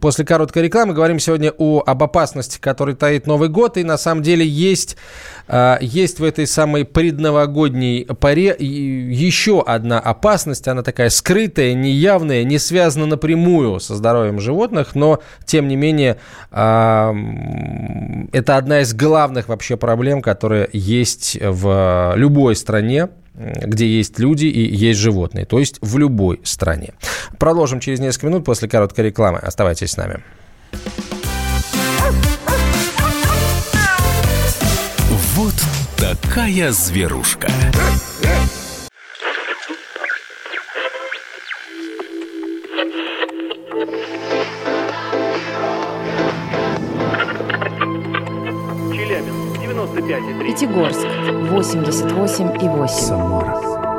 После 0.00 0.24
короткой 0.24 0.64
рекламы 0.64 0.94
говорим 0.94 1.18
сегодня 1.18 1.52
о, 1.56 1.82
об 1.84 2.03
опасности, 2.04 2.58
которую 2.60 2.96
таит 2.96 3.26
Новый 3.26 3.48
год. 3.48 3.76
И 3.76 3.84
на 3.84 3.96
самом 3.96 4.22
деле 4.22 4.46
есть, 4.46 4.96
а, 5.48 5.78
есть 5.80 6.20
в 6.20 6.24
этой 6.24 6.46
самой 6.46 6.84
предновогодней 6.84 8.06
паре 8.06 8.54
еще 8.58 9.62
одна 9.62 9.98
опасность. 9.98 10.68
Она 10.68 10.82
такая 10.82 11.10
скрытая, 11.10 11.74
неявная, 11.74 12.44
не 12.44 12.58
связана 12.58 13.06
напрямую 13.06 13.80
со 13.80 13.94
здоровьем 13.96 14.40
животных, 14.40 14.94
но 14.94 15.20
тем 15.44 15.68
не 15.68 15.76
менее 15.76 16.18
а, 16.50 17.14
это 18.32 18.56
одна 18.56 18.80
из 18.80 18.94
главных 18.94 19.48
вообще 19.48 19.76
проблем, 19.76 20.22
которые 20.22 20.68
есть 20.72 21.38
в 21.40 22.14
любой 22.16 22.56
стране, 22.56 23.08
где 23.34 23.86
есть 23.86 24.18
люди 24.18 24.46
и 24.46 24.74
есть 24.74 25.00
животные, 25.00 25.44
то 25.44 25.58
есть 25.58 25.78
в 25.80 25.98
любой 25.98 26.40
стране. 26.44 26.94
Продолжим 27.38 27.80
через 27.80 28.00
несколько 28.00 28.26
минут 28.26 28.44
после 28.44 28.68
короткой 28.68 29.06
рекламы. 29.06 29.38
Оставайтесь 29.38 29.90
с 29.90 29.96
нами. 29.96 30.22
Такая 36.04 36.70
зверушка. 36.70 37.48
Челябинск, 48.92 49.58
95,3. 49.62 50.46
Пятигорск 50.46 51.06
88 51.50 52.62
и 52.62 52.68
8. 52.68 52.88
Самара 52.88 53.54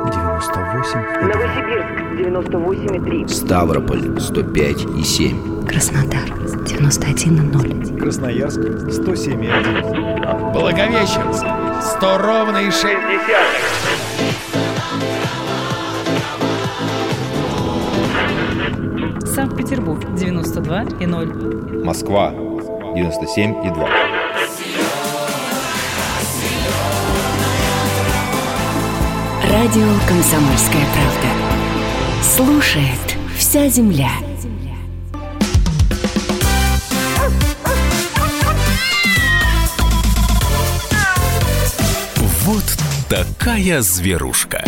98 0.06 1.00
Новосибирск 1.22 1.96
98,3. 2.20 3.28
Ставрополь 3.28 4.20
105 4.20 4.82
и 4.96 5.02
7. 5.02 5.66
Краснодар 5.66 6.24
91 6.66 7.36
и 7.36 7.40
0. 7.40 7.98
Красноярск 7.98 8.60
107 8.92 9.44
и 9.44 9.48
1 9.48 10.52
Благовещенск 10.52 11.65
100 11.82 12.18
ровно 12.18 12.58
и 12.58 12.70
6 12.70 12.84
Санкт-Петербург 19.34 20.02
92 20.14 20.84
и 21.00 21.06
0. 21.06 21.84
Москва 21.84 22.32
97 22.94 23.66
и 23.66 23.70
2. 23.70 23.88
Радио 29.50 29.88
«Комсомольская 30.08 30.84
правда». 30.94 32.22
Слушает 32.22 33.16
вся 33.36 33.68
земля. 33.68 34.10
Вот 42.46 42.62
такая 43.08 43.80
зверушка. 43.80 44.62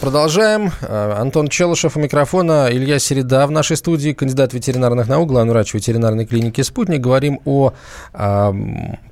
Продолжаем. 0.00 0.72
А, 0.80 1.20
Антон 1.20 1.48
Челышев 1.48 1.98
у 1.98 2.00
микрофона, 2.00 2.68
Илья 2.70 2.98
Середа 2.98 3.46
в 3.46 3.50
нашей 3.50 3.76
студии, 3.76 4.14
кандидат 4.14 4.54
ветеринарных 4.54 5.08
наук, 5.08 5.28
главный 5.28 5.52
врач 5.52 5.74
ветеринарной 5.74 6.24
клиники 6.24 6.62
«Спутник». 6.62 7.02
Говорим 7.02 7.38
о, 7.44 7.74
о 8.14 8.54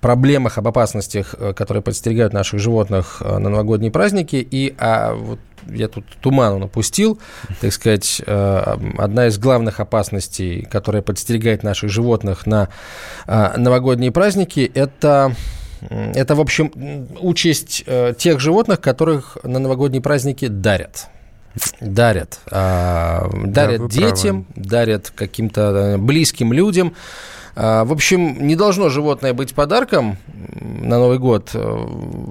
проблемах, 0.01 0.57
об 0.57 0.69
опасностях, 0.69 1.35
э, 1.39 1.53
которые 1.53 1.83
подстерегают 1.83 2.33
наших 2.33 2.59
животных 2.59 3.21
э, 3.21 3.37
на 3.37 3.51
новогодние 3.51 3.93
праздники. 3.93 4.37
И 4.37 4.75
а, 4.79 5.13
вот 5.13 5.41
я 5.69 5.89
тут 5.89 6.07
туману 6.23 6.59
напустил, 6.59 7.21
так 7.61 7.71
сказать, 7.75 8.23
э, 8.27 8.77
одна 8.97 9.27
из 9.27 9.37
главных 9.37 9.79
опасностей, 9.79 10.63
которая 10.63 11.03
подстерегает 11.03 11.65
наших 11.65 11.91
животных 11.91 12.47
на 12.47 12.71
новогодние 13.27 14.11
праздники, 14.11 14.71
это 14.75 15.37
это, 15.89 16.35
в 16.35 16.41
общем, 16.41 17.09
участь 17.21 17.85
э, 17.87 18.15
тех 18.17 18.41
животных, 18.41 18.81
которых 18.81 19.39
на 19.43 19.59
новогодние 19.59 20.03
праздники 20.03 20.47
дарят. 20.49 21.09
Дарят. 21.81 22.41
Э, 22.51 23.29
дарят 23.45 23.83
да, 23.83 23.89
детям, 23.89 24.45
правы. 24.45 24.69
дарят 24.69 25.13
каким-то 25.15 25.61
э, 25.61 25.97
близким 25.97 26.53
людям. 26.53 26.95
А, 27.57 27.85
в 27.85 27.93
общем, 27.93 28.47
не 28.47 28.57
должно 28.57 28.89
животное 28.89 29.35
быть 29.35 29.55
подарком 29.55 30.19
на 30.81 30.99
Новый 30.99 31.19
год. 31.19 31.51
Э, 31.55 31.87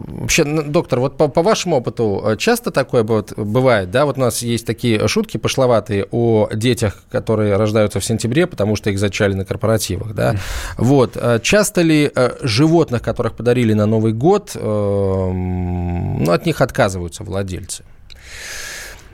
вообще, 0.07 0.43
доктор, 0.43 0.99
вот 0.99 1.17
по, 1.17 1.27
по 1.27 1.41
вашему 1.41 1.77
опыту 1.77 2.21
э, 2.25 2.37
часто 2.37 2.71
такое 2.71 3.03
бывает, 3.03 3.91
да? 3.91 4.05
Вот 4.05 4.17
у 4.17 4.21
нас 4.21 4.41
есть 4.41 4.65
такие 4.65 5.07
шутки 5.07 5.37
пошловатые 5.37 6.07
о 6.11 6.49
детях, 6.53 7.03
которые 7.11 7.55
рождаются 7.55 7.99
в 7.99 8.05
сентябре, 8.05 8.47
потому 8.47 8.75
что 8.75 8.89
их 8.89 8.99
зачали 8.99 9.33
на 9.33 9.45
корпоративах, 9.45 10.13
да? 10.13 10.35
Вот. 10.77 11.15
Э, 11.15 11.39
часто 11.41 11.81
ли 11.81 12.11
животных, 12.41 13.01
которых 13.01 13.33
подарили 13.33 13.73
на 13.73 13.85
Новый 13.85 14.13
год, 14.13 14.51
ну, 14.55 16.31
от 16.31 16.45
них 16.45 16.61
отказываются 16.61 17.23
владельцы? 17.23 17.83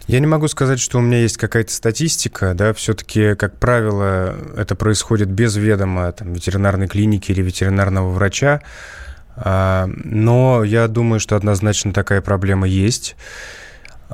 Я 0.07 0.19
не 0.19 0.27
могу 0.27 0.47
сказать, 0.47 0.79
что 0.79 0.99
у 0.99 1.01
меня 1.01 1.21
есть 1.21 1.37
какая-то 1.37 1.71
статистика, 1.71 2.53
да, 2.53 2.73
все-таки, 2.73 3.33
как 3.35 3.57
правило, 3.57 4.35
это 4.55 4.75
происходит 4.75 5.29
без 5.29 5.55
ведома 5.55 6.11
там, 6.11 6.33
ветеринарной 6.33 6.87
клиники 6.87 7.31
или 7.31 7.41
ветеринарного 7.41 8.11
врача, 8.11 8.61
а, 9.35 9.87
но 9.87 10.63
я 10.63 10.87
думаю, 10.87 11.19
что 11.19 11.35
однозначно 11.35 11.91
такая 11.91 12.21
проблема 12.21 12.67
есть. 12.67 13.15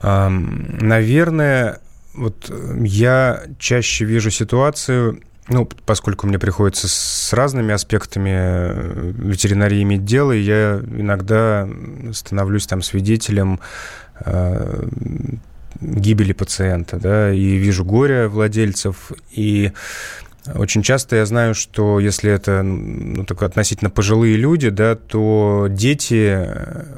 Наверное, 0.01 1.79
вот 2.13 2.49
я 2.79 3.43
чаще 3.59 4.05
вижу 4.05 4.31
ситуацию, 4.31 5.21
ну, 5.49 5.67
поскольку 5.85 6.27
мне 6.27 6.39
приходится 6.39 6.87
с 6.87 7.33
разными 7.33 7.73
аспектами 7.73 9.11
ветеринарии 9.27 9.83
иметь 9.83 10.05
дело, 10.05 10.31
я 10.31 10.81
иногда 10.95 11.67
становлюсь 12.13 12.67
там 12.67 12.81
свидетелем 12.81 13.59
а, 14.15 14.87
гибели 15.81 16.33
пациента, 16.33 16.97
да, 16.97 17.33
и 17.33 17.57
вижу 17.57 17.83
горе 17.83 18.27
владельцев, 18.27 19.11
и 19.31 19.71
очень 20.55 20.81
часто 20.81 21.17
я 21.17 21.25
знаю, 21.25 21.53
что 21.53 21.99
если 21.99 22.31
это 22.31 22.63
ну, 22.63 23.25
так 23.25 23.43
относительно 23.43 23.89
пожилые 23.91 24.37
люди, 24.37 24.69
да, 24.69 24.95
то 24.95 25.67
дети 25.69 26.49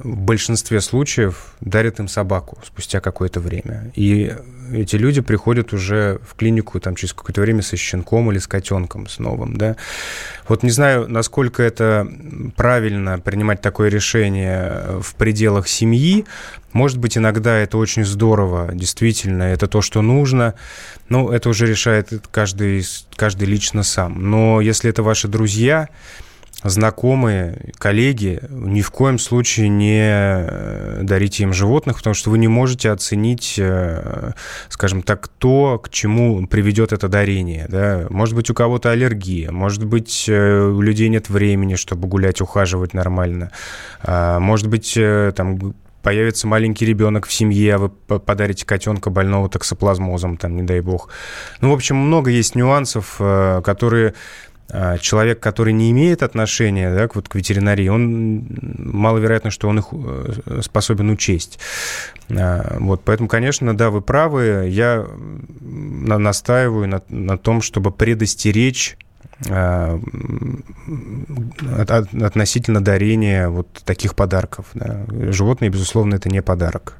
в 0.04 0.18
большинстве 0.18 0.80
случаев 0.80 1.54
дарят 1.60 2.00
им 2.00 2.08
собаку 2.08 2.58
спустя 2.66 3.02
какое-то 3.02 3.42
время. 3.42 3.92
И 3.96 4.34
эти 4.72 4.96
люди 4.96 5.22
приходят 5.22 5.74
уже 5.74 6.20
в 6.27 6.36
клинику 6.36 6.79
там, 6.79 6.96
через 6.96 7.13
какое-то 7.13 7.41
время 7.41 7.62
со 7.62 7.75
щенком 7.77 8.32
или 8.32 8.39
с 8.39 8.48
котенком, 8.48 9.08
с 9.08 9.20
новым. 9.20 9.58
Да. 9.58 9.75
Вот 10.48 10.63
не 10.63 10.72
знаю, 10.72 11.08
насколько 11.10 11.63
это 11.63 12.08
правильно 12.55 13.20
принимать 13.20 13.62
такое 13.62 13.89
решение 13.89 15.00
в 15.01 15.15
пределах 15.15 15.67
семьи. 15.67 16.25
Может 16.72 16.98
быть, 16.98 17.17
иногда 17.17 17.58
это 17.58 17.77
очень 17.77 18.03
здорово, 18.03 18.72
действительно, 18.74 19.43
это 19.43 19.67
то, 19.67 19.82
что 19.82 20.01
нужно. 20.01 20.55
Ну, 21.10 21.29
это 21.29 21.50
уже 21.50 21.67
решает 21.67 22.10
каждый, 22.32 22.84
каждый 23.15 23.48
лично 23.48 23.84
сам. 23.84 24.29
Но 24.29 24.60
если 24.62 24.89
это 24.89 25.03
ваши 25.03 25.27
друзья, 25.27 25.89
знакомые, 26.63 27.72
коллеги, 27.77 28.39
ни 28.50 28.82
в 28.82 28.91
коем 28.91 29.20
случае 29.20 29.70
не 29.70 30.01
э, 30.01 31.00
дарите 31.03 31.43
им 31.43 31.53
животных, 31.53 31.98
потому 31.98 32.13
что 32.13 32.29
вы 32.29 32.38
не 32.38 32.48
можете 32.48 32.91
оценить, 32.91 33.55
э, 33.58 34.32
скажем 34.70 35.03
так, 35.03 35.27
то, 35.27 35.79
к 35.79 35.89
чему 35.89 36.46
приведет 36.48 36.93
это 36.93 37.08
дарение. 37.08 37.65
Да? 37.67 38.08
Может 38.10 38.36
быть, 38.36 38.50
у 38.50 38.53
кого-то 38.53 38.91
аллергия, 38.91 39.51
может 39.51 39.86
быть, 39.86 40.25
э, 40.27 40.62
у 40.62 40.82
людей 40.82 41.10
нет 41.10 41.29
времени, 41.29 41.75
чтобы 41.75 42.08
гулять, 42.08 42.41
ухаживать 42.41 42.93
нормально, 42.93 43.51
а, 44.01 44.39
может 44.39 44.67
быть, 44.67 44.98
там 45.36 45.75
появится 46.01 46.48
маленький 46.48 46.86
ребенок 46.86 47.25
в 47.25 47.34
семье, 47.34 47.75
а 47.75 47.77
вы 47.77 47.89
подарите 47.89 48.65
котенка 48.65 49.10
больного 49.10 49.50
токсоплазмозом, 49.50 50.38
там, 50.38 50.55
не 50.55 50.63
дай 50.63 50.82
бог. 50.82 51.10
Ну, 51.62 51.72
в 51.72 51.74
общем, 51.74 51.96
много 51.96 52.29
есть 52.29 52.55
нюансов, 52.55 53.15
которые 53.17 54.13
человек, 55.01 55.39
который 55.39 55.74
не 55.74 55.91
имеет 55.91 56.24
отношения 56.24 56.93
да, 56.93 57.08
вот, 57.13 57.29
к 57.29 57.36
ветеринарии, 57.36 57.89
он 57.89 58.48
маловероятно, 58.77 59.51
что 59.51 59.67
он 59.67 59.79
их 59.79 59.88
э, 59.91 60.62
способен 60.63 61.10
учесть. 61.12 61.60
А, 62.32 62.77
вот, 62.79 63.01
поэтому, 63.03 63.29
конечно, 63.29 63.75
да, 63.77 63.89
вы 63.89 64.01
правы. 64.01 64.67
Я 64.70 65.05
настаиваю 65.62 66.88
на, 66.88 67.01
на 67.10 67.38
том, 67.38 67.62
чтобы 67.62 67.91
предостеречь 67.91 68.98
а, 69.50 70.00
относительно 72.22 72.84
дарения 72.84 73.50
вот 73.50 73.67
таких 73.86 74.15
подарков. 74.15 74.67
Да. 74.74 75.05
Животные, 75.32 75.70
безусловно, 75.70 76.15
это 76.15 76.29
не 76.29 76.41
подарок. 76.41 76.98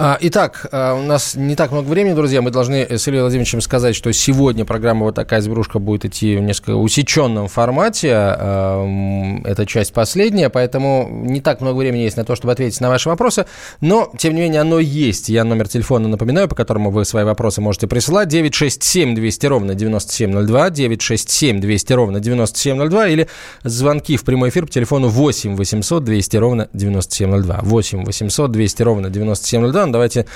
А, 0.00 0.16
итак, 0.20 0.68
а, 0.70 0.94
у 0.94 1.02
нас 1.02 1.34
не 1.34 1.56
так 1.56 1.72
много 1.72 1.88
времени, 1.88 2.14
друзья. 2.14 2.40
Мы 2.40 2.52
должны 2.52 2.86
с 2.88 3.08
Ильей 3.08 3.20
Владимировичем 3.20 3.60
сказать, 3.60 3.96
что 3.96 4.12
сегодня 4.12 4.64
программа 4.64 5.04
«Вот 5.06 5.16
такая 5.16 5.40
сбрушка» 5.40 5.80
будет 5.80 6.04
идти 6.04 6.36
в 6.36 6.40
несколько 6.40 6.76
усеченном 6.76 7.48
формате. 7.48 8.12
А, 8.14 9.40
это 9.44 9.66
часть 9.66 9.92
последняя, 9.92 10.50
поэтому 10.50 11.08
не 11.10 11.40
так 11.40 11.60
много 11.60 11.78
времени 11.78 12.02
есть 12.02 12.16
на 12.16 12.24
то, 12.24 12.36
чтобы 12.36 12.52
ответить 12.52 12.80
на 12.80 12.90
ваши 12.90 13.08
вопросы. 13.08 13.46
Но, 13.80 14.12
тем 14.16 14.36
не 14.36 14.42
менее, 14.42 14.60
оно 14.60 14.78
есть. 14.78 15.30
Я 15.30 15.42
номер 15.42 15.66
телефона 15.66 16.06
напоминаю, 16.06 16.46
по 16.46 16.54
которому 16.54 16.92
вы 16.92 17.04
свои 17.04 17.24
вопросы 17.24 17.60
можете 17.60 17.88
присылать. 17.88 18.28
967 18.28 19.16
200 19.16 19.46
ровно 19.46 19.74
9702, 19.74 20.70
967 20.70 21.60
200 21.60 21.92
ровно 21.94 22.20
9702 22.20 23.08
или 23.08 23.28
звонки 23.64 24.16
в 24.16 24.22
прямой 24.22 24.50
эфир 24.50 24.66
по 24.66 24.70
телефону 24.72 25.08
8 25.08 25.56
800 25.56 26.04
200 26.04 26.36
ровно 26.36 26.68
9702. 26.72 27.60
8 27.62 28.04
800 28.04 28.52
200 28.52 28.82
ровно 28.82 29.10
9702. 29.10 29.87
Иван, 29.88 29.92
давайте 29.92 30.26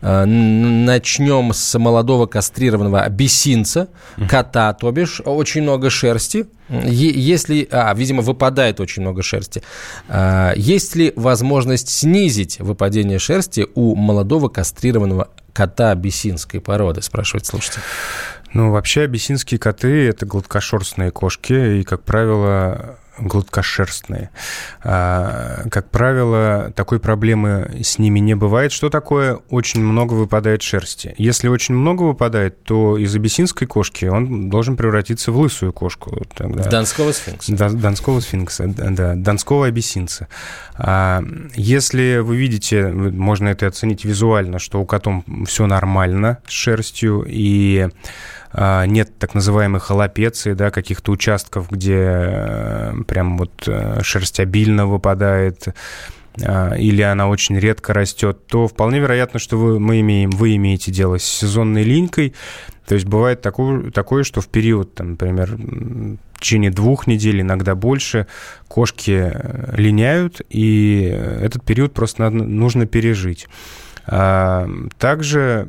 э, 0.00 0.24
начнем 0.24 1.52
с 1.52 1.78
молодого 1.78 2.26
кастрированного 2.26 3.02
абиссинца, 3.02 3.88
кота, 4.28 4.72
то 4.72 4.90
бишь, 4.90 5.20
очень 5.24 5.62
много 5.62 5.90
шерсти. 5.90 6.46
Если, 6.68 7.66
а, 7.72 7.92
видимо, 7.94 8.22
выпадает 8.22 8.78
очень 8.78 9.02
много 9.02 9.22
шерсти. 9.22 9.60
А, 10.08 10.52
есть 10.54 10.94
ли 10.94 11.12
возможность 11.16 11.88
снизить 11.88 12.60
выпадение 12.60 13.18
шерсти 13.18 13.66
у 13.74 13.96
молодого 13.96 14.48
кастрированного 14.48 15.28
кота 15.52 15.90
абиссинской 15.90 16.60
породы, 16.60 17.02
спрашивает 17.02 17.44
слушатель. 17.44 17.80
Ну, 18.52 18.70
вообще 18.70 19.02
абиссинские 19.02 19.58
коты– 19.58 20.08
это 20.08 20.26
гладкошерстные 20.26 21.10
кошки, 21.10 21.80
и, 21.80 21.82
как 21.82 22.02
правило, 22.02 22.99
гладкошерстные. 23.18 24.30
А, 24.82 25.64
как 25.70 25.90
правило, 25.90 26.72
такой 26.74 27.00
проблемы 27.00 27.80
с 27.82 27.98
ними 27.98 28.18
не 28.20 28.34
бывает. 28.34 28.72
Что 28.72 28.90
такое 28.90 29.38
очень 29.50 29.82
много 29.82 30.14
выпадает 30.14 30.62
шерсти? 30.62 31.14
Если 31.18 31.48
очень 31.48 31.74
много 31.74 32.02
выпадает, 32.02 32.62
то 32.62 32.96
из 32.96 33.14
абиссинской 33.14 33.66
кошки 33.66 34.06
он 34.06 34.48
должен 34.50 34.76
превратиться 34.76 35.32
в 35.32 35.38
лысую 35.38 35.72
кошку. 35.72 36.24
Тогда. 36.34 36.62
В 36.62 36.68
донского 36.68 37.12
сфинкса. 37.12 37.56
Да, 37.56 37.68
донского 37.68 38.20
сфинкса, 38.20 38.66
да, 38.66 39.14
донского 39.14 39.66
абиссинца. 39.66 40.28
А 40.76 41.22
если 41.54 42.18
вы 42.18 42.36
видите, 42.36 42.88
можно 42.88 43.48
это 43.48 43.66
оценить 43.66 44.04
визуально, 44.04 44.58
что 44.58 44.80
у 44.80 44.86
котом 44.86 45.24
все 45.46 45.66
нормально 45.66 46.38
с 46.46 46.52
шерстью, 46.52 47.24
и 47.26 47.88
нет 48.86 49.16
так 49.18 49.34
называемых 49.34 49.90
аллопеций, 49.90 50.54
да, 50.54 50.70
каких-то 50.70 51.12
участков, 51.12 51.70
где 51.70 51.98
э, 51.98 52.94
прям 53.06 53.38
вот 53.38 53.64
э, 53.66 54.00
шерсть 54.02 54.40
обильно 54.40 54.86
выпадает, 54.86 55.68
а, 56.42 56.74
или 56.74 57.02
она 57.02 57.28
очень 57.28 57.58
редко 57.58 57.92
растет, 57.92 58.46
то 58.46 58.68
вполне 58.68 59.00
вероятно, 59.00 59.38
что 59.38 59.56
вы, 59.56 59.80
мы 59.80 60.00
имеем, 60.00 60.30
вы 60.30 60.56
имеете 60.56 60.92
дело 60.92 61.18
с 61.18 61.24
сезонной 61.24 61.82
линькой. 61.82 62.34
То 62.86 62.94
есть 62.94 63.06
бывает 63.06 63.40
такое, 63.40 63.90
такое 63.90 64.24
что 64.24 64.40
в 64.40 64.48
период, 64.48 64.94
там, 64.94 65.10
например, 65.12 65.54
в 65.54 66.40
течение 66.40 66.70
двух 66.70 67.06
недель, 67.06 67.40
иногда 67.40 67.74
больше, 67.74 68.26
кошки 68.68 69.30
э, 69.32 69.74
линяют, 69.76 70.40
и 70.48 71.02
этот 71.02 71.64
период 71.64 71.92
просто 71.94 72.22
надо, 72.22 72.36
нужно 72.44 72.86
пережить. 72.86 73.48
А, 74.12 74.68
также 74.98 75.68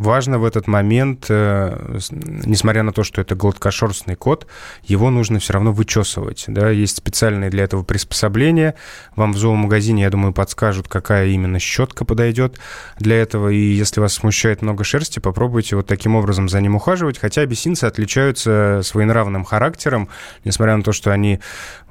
важно 0.00 0.38
в 0.38 0.44
этот 0.44 0.66
момент, 0.66 1.26
э, 1.28 1.98
несмотря 2.10 2.82
на 2.82 2.92
то, 2.92 3.04
что 3.04 3.20
это 3.20 3.34
гладкошерстный 3.34 4.16
кот, 4.16 4.46
его 4.82 5.10
нужно 5.10 5.38
все 5.40 5.52
равно 5.52 5.72
вычесывать. 5.72 6.44
Да? 6.48 6.70
Есть 6.70 6.96
специальные 6.96 7.50
для 7.50 7.64
этого 7.64 7.82
приспособления. 7.82 8.76
Вам 9.14 9.32
в 9.32 9.38
зоомагазине, 9.38 10.04
я 10.04 10.10
думаю, 10.10 10.32
подскажут, 10.32 10.88
какая 10.88 11.28
именно 11.28 11.58
щетка 11.58 12.06
подойдет 12.06 12.58
для 12.98 13.20
этого. 13.20 13.50
И 13.50 13.58
если 13.58 14.00
вас 14.00 14.14
смущает 14.14 14.62
много 14.62 14.82
шерсти, 14.82 15.18
попробуйте 15.18 15.76
вот 15.76 15.86
таким 15.86 16.16
образом 16.16 16.48
за 16.48 16.60
ним 16.62 16.76
ухаживать. 16.76 17.18
Хотя 17.18 17.42
абиссинцы 17.42 17.84
отличаются 17.84 18.80
своенравным 18.82 19.44
характером, 19.44 20.08
несмотря 20.44 20.76
на 20.76 20.82
то, 20.82 20.92
что 20.92 21.10
они 21.12 21.40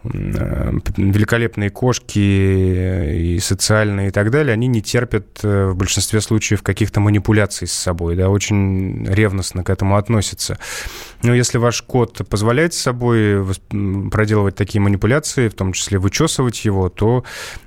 великолепные 0.03 1.69
кошки 1.69 2.19
и 2.19 3.39
социальные 3.39 4.09
и 4.09 4.11
так 4.11 4.31
далее, 4.31 4.53
они 4.53 4.67
не 4.67 4.81
терпят 4.81 5.39
э, 5.43 5.67
в 5.67 5.75
большинстве 5.75 6.21
случаев 6.21 6.63
каких-то 6.63 6.99
манипуляций 6.99 7.67
с 7.67 7.73
собой, 7.73 8.15
да, 8.15 8.29
очень 8.29 9.05
ревностно 9.05 9.63
к 9.63 9.69
этому 9.69 9.97
относятся. 9.97 10.57
Но 11.23 11.33
если 11.33 11.57
ваш 11.57 11.81
кот 11.81 12.27
позволяет 12.29 12.73
с 12.73 12.77
собой 12.79 13.45
проделывать 14.11 14.55
такие 14.55 14.81
манипуляции, 14.81 15.49
в 15.49 15.53
том 15.53 15.73
числе 15.73 15.99
вычесывать 15.99 16.63
его, 16.65 16.89
то, 16.89 17.23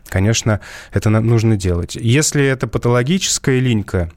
конечно, 0.09 0.61
это 0.93 1.11
нужно 1.11 1.57
делать. 1.57 1.97
Если 1.97 2.45
это 2.45 2.67
патологическая 2.67 3.59
линька, 3.59 4.11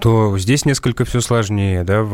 то 0.00 0.38
здесь 0.38 0.64
несколько 0.64 1.04
все 1.04 1.20
сложнее. 1.20 1.84
Да? 1.84 2.06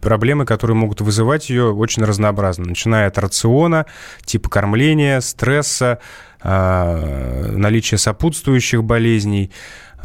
Проблемы, 0.00 0.46
которые 0.46 0.76
могут 0.76 1.00
вызывать 1.00 1.50
ее, 1.50 1.72
очень 1.72 2.04
разнообразны. 2.04 2.66
Начиная 2.66 3.08
от 3.08 3.18
рациона, 3.18 3.86
типа 4.24 4.48
кормления, 4.48 5.20
стресса, 5.20 5.98
а, 6.40 7.50
наличия 7.52 7.98
сопутствующих 7.98 8.84
болезней. 8.84 9.50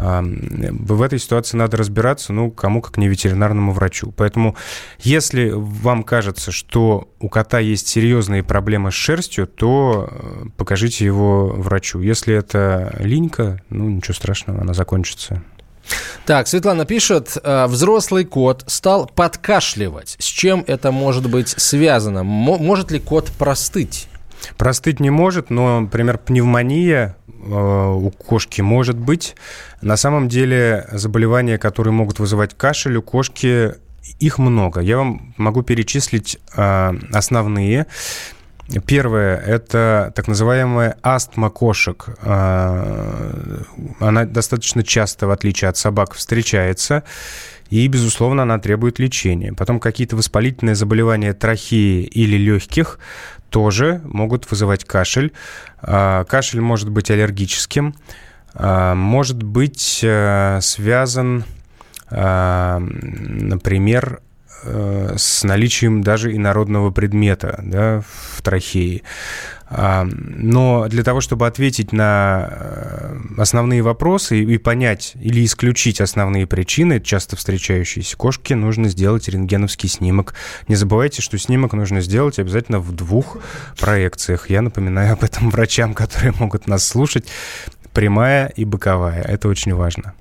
А, 0.01 0.23
в 0.23 1.01
этой 1.01 1.19
ситуации 1.19 1.57
надо 1.57 1.75
разбираться, 1.75 2.31
ну, 2.31 2.51
кому 2.51 2.81
как 2.81 2.97
не 2.97 3.09
ветеринарному 3.09 3.73
врачу. 3.73 4.13
Поэтому, 4.15 4.55
если 4.99 5.51
вам 5.53 6.03
кажется, 6.03 6.51
что 6.51 7.09
у 7.19 7.27
кота 7.27 7.59
есть 7.59 7.87
серьезные 7.87 8.41
проблемы 8.41 8.91
с 8.91 8.95
шерстью, 8.95 9.45
то 9.47 10.07
э, 10.09 10.45
покажите 10.55 11.03
его 11.03 11.47
врачу. 11.47 11.99
Если 11.99 12.33
это 12.33 12.95
линька, 12.99 13.61
ну, 13.69 13.89
ничего 13.89 14.13
страшного, 14.13 14.61
она 14.61 14.73
закончится. 14.73 15.43
Так, 16.25 16.47
Светлана 16.47 16.85
пишет, 16.85 17.37
э, 17.41 17.65
взрослый 17.67 18.25
кот 18.25 18.63
стал 18.67 19.07
подкашливать. 19.07 20.15
С 20.19 20.25
чем 20.25 20.63
это 20.67 20.91
может 20.91 21.29
быть 21.29 21.49
связано? 21.49 22.23
Может 22.23 22.91
ли 22.91 22.99
кот 22.99 23.31
простыть? 23.31 24.07
Простыть 24.57 24.99
не 24.99 25.09
может, 25.09 25.49
но, 25.49 25.81
например, 25.81 26.17
пневмония 26.17 27.15
э, 27.27 27.31
у 27.31 28.11
кошки 28.11 28.61
может 28.61 28.97
быть. 28.97 29.35
На 29.81 29.97
самом 29.97 30.29
деле 30.29 30.87
заболевания, 30.91 31.57
которые 31.57 31.93
могут 31.93 32.19
вызывать 32.19 32.55
кашель 32.55 32.97
у 32.97 33.01
кошки, 33.01 33.75
их 34.19 34.37
много. 34.37 34.81
Я 34.81 34.97
вам 34.97 35.33
могу 35.37 35.61
перечислить 35.61 36.39
э, 36.55 36.93
основные. 37.13 37.87
Первое– 38.85 39.37
это 39.37 40.13
так 40.15 40.27
называемая 40.27 40.97
астма 41.01 41.49
кошек. 41.49 42.05
А, 42.21 43.63
она 43.99 44.25
достаточно 44.25 44.83
часто, 44.83 45.27
в 45.27 45.31
отличие 45.31 45.69
от 45.69 45.77
собак, 45.77 46.13
встречается. 46.13 47.03
И, 47.71 47.87
безусловно, 47.87 48.43
она 48.43 48.59
требует 48.59 48.99
лечения. 48.99 49.53
Потом 49.53 49.79
какие-то 49.79 50.15
воспалительные 50.15 50.75
заболевания 50.75 51.33
трахеи 51.33 52.03
или 52.03 52.37
легких 52.37 52.99
тоже 53.49 54.01
могут 54.03 54.49
вызывать 54.51 54.85
кашель. 54.85 55.33
А, 55.81 56.23
кашель 56.25 56.61
может 56.61 56.89
быть 56.89 57.09
аллергическим, 57.09 57.95
а, 58.53 58.93
может 58.93 59.41
быть 59.41 60.01
э, 60.03 60.59
связан, 60.61 61.43
например, 62.11 64.21
с 64.63 65.43
наличием 65.43 66.01
даже 66.01 66.35
инородного 66.35 66.91
предмета 66.91 67.59
да, 67.63 68.01
в 68.01 68.41
трахее. 68.41 69.03
А, 69.71 70.07
но 70.11 70.87
для 70.87 71.03
того, 71.03 71.21
чтобы 71.21 71.45
ответить 71.45 71.93
на 71.93 72.47
э, 72.49 73.17
основные 73.37 73.83
вопросы 73.83 74.41
и 74.41 74.57
понять 74.57 75.13
или 75.21 75.45
исключить 75.45 76.01
основные 76.01 76.47
причины, 76.47 76.99
часто 76.99 77.35
встречающиеся 77.35 78.17
кошки, 78.17 78.53
нужно 78.53 78.89
сделать 78.89 79.29
рентгеновский 79.29 79.87
снимок. 79.87 80.33
Не 80.67 80.75
забывайте, 80.75 81.21
что 81.21 81.37
снимок 81.37 81.73
нужно 81.73 82.01
сделать 82.01 82.39
обязательно 82.39 82.79
в 82.79 82.91
двух 82.93 83.37
проекциях. 83.79 84.49
Я 84.49 84.63
напоминаю 84.63 85.13
об 85.13 85.23
этом 85.23 85.49
врачам, 85.51 85.93
которые 85.93 86.33
могут 86.39 86.67
нас 86.67 86.87
слушать 86.87 87.27
прямая 87.93 88.47
и 88.55 88.65
боковая. 88.65 89.21
Это 89.21 89.47
очень 89.47 89.73
важно. 89.73 90.13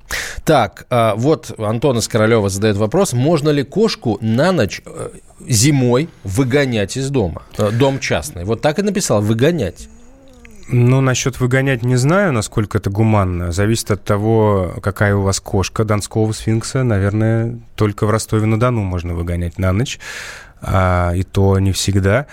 Так, 0.45 0.87
а, 0.91 1.15
вот 1.17 1.55
Антон 1.59 1.99
из 1.99 2.09
Королева 2.09 2.49
задает 2.49 2.77
вопрос. 2.77 3.13
Можно 3.13 3.51
ли 3.51 3.63
кошку 3.63 4.19
на 4.21 4.53
ночь 4.53 4.81
э, 4.85 5.11
зимой 5.47 6.09
выгонять 6.25 6.97
из 6.97 7.11
дома? 7.11 7.43
Э, 7.57 7.71
дом 7.71 8.01
частный. 8.01 8.45
Вот 8.45 8.63
так 8.63 8.79
и 8.79 8.83
написал, 8.83 9.21
выгонять. 9.21 9.89
Ну, 10.71 11.01
насчет 11.01 11.41
выгонять 11.41 11.83
не 11.83 11.97
знаю, 11.97 12.33
насколько 12.33 12.77
это 12.77 12.91
гуманно. 12.91 13.53
Зависит 13.53 13.91
от 13.91 14.05
того, 14.05 14.75
какая 14.83 15.15
у 15.15 15.23
вас 15.23 15.41
кошка 15.41 15.85
донского 15.85 16.33
сфинкса. 16.33 16.83
Наверное, 16.83 17.59
только 17.75 18.07
в 18.07 18.11
Ростове-на-Дону 18.11 18.83
можно 18.83 19.15
выгонять 19.15 19.59
на 19.59 19.73
ночь. 19.73 19.99
А, 20.61 21.13
и 21.15 21.23
то 21.23 21.59
не 21.59 21.73
всегда. 21.73 22.27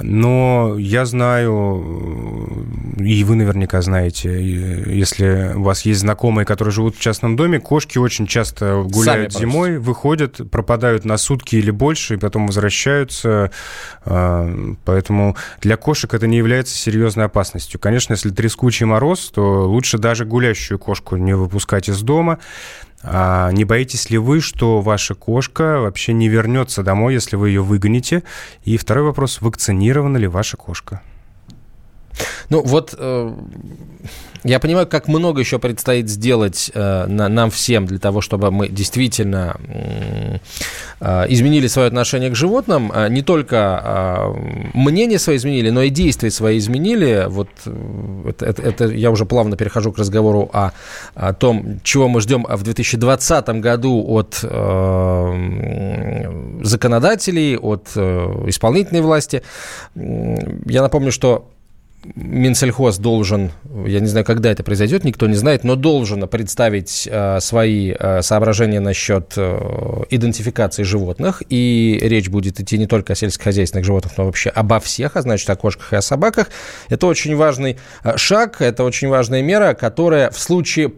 Но 0.00 0.76
я 0.78 1.04
знаю, 1.04 2.64
и 2.98 3.24
вы 3.24 3.34
наверняка 3.34 3.82
знаете, 3.82 4.30
если 4.94 5.52
у 5.56 5.62
вас 5.62 5.82
есть 5.82 6.00
знакомые, 6.00 6.46
которые 6.46 6.72
живут 6.72 6.96
в 6.96 7.00
частном 7.00 7.34
доме, 7.34 7.58
кошки 7.58 7.98
очень 7.98 8.26
часто 8.26 8.84
гуляют 8.84 9.32
Сами 9.32 9.42
зимой, 9.42 9.78
выходят, 9.78 10.48
пропадают 10.50 11.04
на 11.04 11.16
сутки 11.16 11.56
или 11.56 11.72
больше, 11.72 12.14
и 12.14 12.18
потом 12.18 12.46
возвращаются. 12.46 13.50
А, 14.04 14.48
поэтому 14.84 15.36
для 15.60 15.76
кошек 15.76 16.14
это 16.14 16.26
не 16.28 16.36
является 16.36 16.76
серьезной 16.76 17.24
опасностью. 17.24 17.80
Конечно, 17.80 18.12
если 18.12 18.30
трескучий 18.30 18.86
мороз, 18.86 19.30
то 19.34 19.68
лучше 19.68 19.98
даже 19.98 20.24
гулящую 20.24 20.78
кошку 20.78 21.16
не 21.16 21.34
выпускать 21.34 21.88
из 21.88 22.00
дома. 22.02 22.38
А 23.02 23.50
не 23.52 23.64
боитесь 23.64 24.10
ли 24.10 24.18
вы, 24.18 24.40
что 24.40 24.80
ваша 24.80 25.14
кошка 25.14 25.80
вообще 25.80 26.12
не 26.12 26.28
вернется 26.28 26.82
домой, 26.82 27.14
если 27.14 27.36
вы 27.36 27.48
ее 27.48 27.62
выгоните? 27.62 28.22
И 28.64 28.76
второй 28.76 29.04
вопрос, 29.04 29.40
вакцинирована 29.40 30.18
ли 30.18 30.26
ваша 30.26 30.56
кошка? 30.56 31.02
Ну 32.48 32.62
вот 32.62 32.94
э, 32.98 33.32
я 34.42 34.58
понимаю, 34.58 34.86
как 34.86 35.06
много 35.06 35.40
еще 35.40 35.58
предстоит 35.58 36.08
сделать 36.08 36.70
э, 36.72 37.06
на, 37.06 37.28
нам 37.28 37.50
всем 37.50 37.84
для 37.84 37.98
того, 37.98 38.22
чтобы 38.22 38.50
мы 38.50 38.68
действительно 38.68 39.56
э, 40.98 41.26
изменили 41.28 41.66
свое 41.66 41.88
отношение 41.88 42.30
к 42.30 42.34
животным. 42.34 42.90
Э, 42.90 43.08
не 43.10 43.20
только 43.20 43.82
э, 43.84 44.70
мнение 44.72 45.18
свое 45.18 45.36
изменили, 45.36 45.68
но 45.68 45.82
и 45.82 45.90
действия 45.90 46.30
свои 46.30 46.56
изменили. 46.58 47.26
Вот 47.28 47.50
э, 47.66 48.30
это, 48.30 48.46
это, 48.46 48.62
это 48.62 48.84
я 48.86 49.10
уже 49.10 49.26
плавно 49.26 49.56
перехожу 49.56 49.92
к 49.92 49.98
разговору 49.98 50.48
о, 50.52 50.72
о 51.14 51.34
том, 51.34 51.80
чего 51.82 52.08
мы 52.08 52.22
ждем 52.22 52.46
в 52.48 52.62
2020 52.62 53.48
году 53.60 54.02
от 54.08 54.40
э, 54.42 56.30
законодателей, 56.62 57.58
от 57.58 57.88
э, 57.94 58.44
исполнительной 58.46 59.02
власти. 59.02 59.42
Я 59.94 60.80
напомню, 60.80 61.12
что 61.12 61.46
Минсельхоз 62.14 62.98
должен, 62.98 63.52
я 63.86 64.00
не 64.00 64.06
знаю, 64.06 64.24
когда 64.24 64.50
это 64.50 64.62
произойдет, 64.62 65.04
никто 65.04 65.26
не 65.26 65.34
знает, 65.34 65.64
но 65.64 65.76
должен 65.76 66.26
представить 66.28 67.06
э, 67.10 67.40
свои 67.40 67.92
э, 67.98 68.22
соображения 68.22 68.80
насчет 68.80 69.34
э, 69.36 70.04
идентификации 70.08 70.82
животных. 70.82 71.42
И 71.50 71.98
речь 72.00 72.30
будет 72.30 72.58
идти 72.58 72.78
не 72.78 72.86
только 72.86 73.12
о 73.12 73.16
сельскохозяйственных 73.16 73.84
животных, 73.84 74.14
но 74.16 74.24
вообще 74.24 74.48
обо 74.48 74.80
всех, 74.80 75.16
а 75.16 75.22
значит 75.22 75.50
о 75.50 75.56
кошках 75.56 75.92
и 75.92 75.96
о 75.96 76.02
собаках. 76.02 76.48
Это 76.88 77.06
очень 77.06 77.36
важный 77.36 77.78
э, 78.02 78.16
шаг, 78.16 78.62
это 78.62 78.84
очень 78.84 79.08
важная 79.08 79.42
мера, 79.42 79.74
которая 79.74 80.30
в 80.30 80.38
случае 80.38 80.92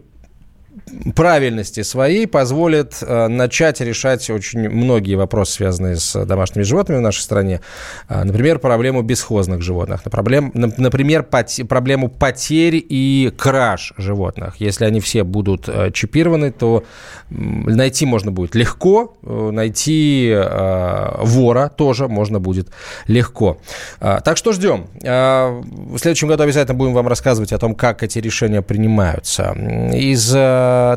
правильности 1.15 1.83
своей 1.83 2.27
позволит 2.27 2.97
э, 3.01 3.27
начать 3.27 3.81
решать 3.81 4.29
очень 4.29 4.69
многие 4.69 5.15
вопросы, 5.15 5.53
связанные 5.53 5.97
с 5.97 6.25
домашними 6.25 6.63
животными 6.63 6.99
в 6.99 7.01
нашей 7.01 7.21
стране. 7.21 7.61
Э, 8.09 8.23
например, 8.23 8.59
проблему 8.59 9.01
бесхозных 9.01 9.61
животных. 9.61 10.01
Например, 10.05 11.23
проблему 11.23 12.09
потерь 12.09 12.83
и 12.87 13.31
краж 13.37 13.93
животных. 13.97 14.55
Если 14.59 14.85
они 14.85 14.99
все 14.99 15.23
будут 15.23 15.67
э, 15.67 15.91
чипированы, 15.91 16.51
то 16.51 16.83
найти 17.29 18.05
можно 18.05 18.31
будет 18.31 18.55
легко, 18.55 19.15
найти 19.23 20.33
вора 20.33 21.69
тоже 21.69 22.07
можно 22.07 22.39
будет 22.39 22.69
легко. 23.07 23.57
Так 23.99 24.37
что 24.37 24.51
ждем. 24.51 24.87
В 25.01 25.97
следующем 25.97 26.27
году 26.27 26.43
обязательно 26.43 26.77
будем 26.77 26.93
вам 26.93 27.07
рассказывать 27.07 27.51
о 27.53 27.57
том, 27.57 27.73
как 27.73 28.03
эти 28.03 28.19
решения 28.19 28.61
принимаются. 28.61 29.51
Из 29.93 30.31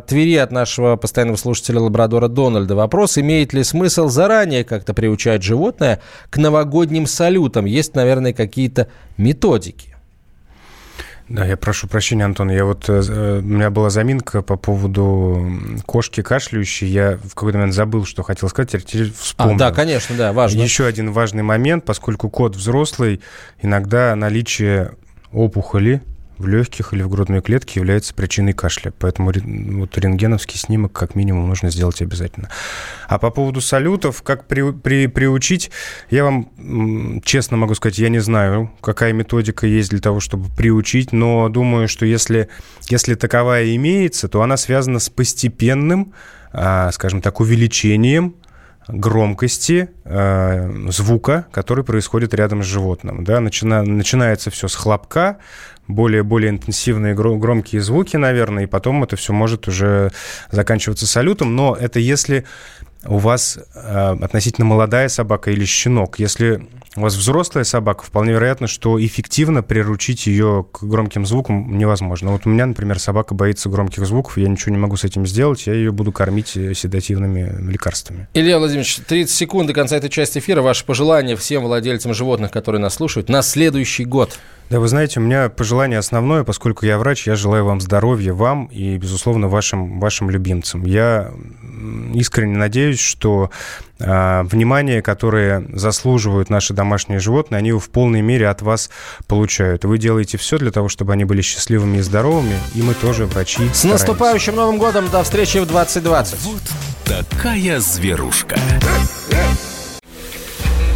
Твери 0.07 0.37
от 0.37 0.53
нашего 0.53 0.97
постоянного 0.97 1.37
слушателя 1.37 1.81
Лабрадора 1.81 2.29
Дональда 2.29 2.75
вопрос, 2.75 3.19
имеет 3.19 3.53
ли 3.53 3.65
смысл 3.65 4.09
заранее 4.09 4.65
как-то 4.65 4.95
приучать 4.95 5.43
животное 5.43 6.01
к 6.31 6.39
новогодним 6.39 7.07
салютам? 7.07 7.65
Есть, 7.65 7.95
наверное, 7.95 8.33
какие-то 8.33 8.89
методики. 9.17 9.97
Да, 11.29 11.45
я 11.45 11.57
прошу 11.57 11.89
прощения, 11.89 12.25
Антон. 12.25 12.51
Я 12.51 12.65
вот 12.65 12.89
э, 12.89 13.41
у 13.41 13.43
меня 13.43 13.71
была 13.71 13.91
заминка 13.91 14.43
по 14.43 14.57
поводу 14.57 15.45
кошки 15.85 16.23
кашляющей. 16.23 16.87
Я 16.87 17.17
в 17.17 17.35
какой-то 17.35 17.59
момент 17.59 17.75
забыл, 17.75 18.05
что 18.05 18.23
хотел 18.23 18.49
сказать, 18.49 18.71
теперь 18.87 19.13
вспомнил. 19.13 19.57
А, 19.57 19.59
да, 19.59 19.73
конечно, 19.73 20.17
да, 20.17 20.33
важно. 20.33 20.61
Еще 20.61 20.87
один 20.87 21.11
важный 21.11 21.43
момент, 21.43 21.85
поскольку 21.85 22.31
кот 22.31 22.55
взрослый, 22.55 23.21
иногда 23.61 24.15
наличие 24.15 24.93
опухоли 25.33 26.01
в 26.39 26.47
легких 26.47 26.93
или 26.93 27.03
в 27.03 27.09
грудной 27.09 27.41
клетке 27.41 27.81
является 27.81 28.15
причиной 28.15 28.53
кашля. 28.53 28.93
Поэтому 28.99 29.33
вот 29.79 29.99
рентгеновский 29.99 30.59
снимок 30.59 30.93
как 30.93 31.15
минимум 31.15 31.49
нужно 31.49 31.71
сделать 31.71 32.03
обязательно. 32.03 32.51
А 33.09 33.19
по 33.19 33.31
поводу 33.31 33.61
салютов, 33.61 34.23
как 34.23 34.47
при, 34.47 34.73
при, 34.73 35.07
приучить, 35.07 35.71
я 36.11 36.25
вам 36.25 37.21
честно 37.25 37.57
могу 37.57 37.75
сказать, 37.75 37.99
я 37.99 38.09
не 38.09 38.19
знаю, 38.19 38.73
какая 38.81 39.13
методика 39.13 39.67
есть 39.67 39.91
для 39.91 40.01
того, 40.01 40.21
чтобы 40.21 40.49
приучить, 40.55 41.13
но 41.13 41.49
думаю, 41.49 41.89
что 41.89 42.05
если, 42.05 42.49
если 42.89 43.15
таковая 43.15 43.75
имеется, 43.77 44.29
то 44.29 44.43
она 44.43 44.57
связана 44.57 44.99
с 44.99 45.09
постепенным, 45.09 46.13
а, 46.53 46.91
скажем 46.93 47.21
так, 47.21 47.41
увеличением 47.41 48.37
громкости 48.89 49.91
э, 50.05 50.91
звука, 50.91 51.47
который 51.51 51.85
происходит 51.85 52.35
рядом 52.35 52.63
с 52.63 52.67
животным. 52.67 53.25
Да? 53.25 53.41
Начина, 53.41 53.83
начинается 53.83 54.51
все 54.51 54.69
с 54.69 54.75
хлопка, 54.75 55.39
более-более 55.89 56.51
интенсивные 56.51 57.15
громкие 57.15 57.81
звуки, 57.81 58.17
наверное, 58.17 58.65
и 58.65 58.67
потом 58.67 59.05
это 59.05 59.17
все 59.17 59.33
может 59.33 59.69
уже 59.69 60.11
заканчиваться 60.51 61.07
салютом. 61.07 61.55
Но 61.55 61.77
это 61.77 62.01
если 62.01 62.45
у 63.09 63.19
вас 63.19 63.59
э, 63.75 64.17
относительно 64.23 64.65
молодая 64.65 65.09
собака 65.09 65.51
или 65.51 65.65
щенок. 65.65 66.19
Если 66.19 66.67
у 66.97 67.03
вас 67.03 67.15
взрослая 67.15 67.65
собака, 67.65 68.05
вполне 68.05 68.33
вероятно, 68.33 68.67
что 68.67 69.03
эффективно 69.05 69.63
приручить 69.63 70.27
ее 70.27 70.67
к 70.73 70.83
громким 70.83 71.27
звукам 71.27 71.77
невозможно. 71.77 72.33
Вот 72.33 72.47
у 72.47 72.49
меня, 72.49 72.67
например, 72.67 72.99
собака 72.99 73.35
боится 73.35 73.69
громких 73.69 74.07
звуков, 74.07 74.39
я 74.39 74.49
ничего 74.49 74.73
не 74.73 74.79
могу 74.79 74.97
с 74.97 75.05
этим 75.05 75.27
сделать, 75.27 75.67
я 75.67 75.75
ее 75.75 75.93
буду 75.93 76.11
кормить 76.13 76.57
э, 76.57 76.75
седативными 76.75 77.71
лекарствами. 77.71 78.29
Илья 78.35 78.59
Владимирович, 78.59 78.97
30 79.07 79.35
секунд 79.35 79.69
до 79.69 79.75
конца 79.75 79.97
этой 79.97 80.11
части 80.11 80.39
эфира. 80.39 80.63
Ваше 80.63 80.85
пожелание 80.85 81.37
всем 81.37 81.65
владельцам 81.65 82.15
животных, 82.15 82.51
которые 82.51 82.81
нас 82.81 82.95
слушают, 82.95 83.29
на 83.29 83.43
следующий 83.43 84.05
год. 84.05 84.39
Да, 84.69 84.81
вы 84.81 84.89
знаете, 84.89 85.21
у 85.21 85.23
меня 85.23 85.49
пожелание 85.49 85.99
основное, 86.01 86.43
поскольку 86.43 86.87
я 86.87 86.99
врач, 86.99 87.27
я 87.29 87.37
желаю 87.37 87.65
вам 87.65 87.81
здоровья, 87.81 88.33
вам 88.33 88.67
и, 88.67 88.97
безусловно, 88.99 89.47
вашим, 89.49 90.01
вашим 90.01 90.29
любимцам. 90.29 90.85
Я 90.85 91.31
искренне 92.15 92.57
надеюсь, 92.57 92.99
что 92.99 93.51
э, 94.01 94.43
внимание, 94.43 95.03
которое 95.03 95.65
заслуживают 95.73 96.51
наши 96.51 96.75
домашние 96.75 97.21
животные, 97.21 97.59
они 97.59 97.69
его 97.69 97.79
в 97.79 97.91
полной 97.91 98.23
мере 98.23 98.49
от 98.49 98.61
вас 98.63 98.91
получают. 99.29 99.85
Вы 99.85 99.99
делаете 99.99 100.37
все 100.37 100.59
для 100.59 100.73
того, 100.73 100.89
чтобы 100.89 101.13
они 101.13 101.25
были 101.25 101.43
счастливыми 101.43 101.99
и 101.99 102.01
здоровыми, 102.01 102.57
и 102.75 102.83
мы 102.83 102.95
тоже, 102.95 103.27
врачи, 103.27 103.69
С 103.73 103.79
стараемся. 103.79 103.89
наступающим 103.89 104.57
Новым 104.57 104.79
годом! 104.79 105.09
До 105.11 105.23
встречи 105.23 105.59
в 105.59 105.67
2020! 105.67 106.43
Вот 106.43 106.63
такая 107.05 107.79
зверушка 107.79 108.59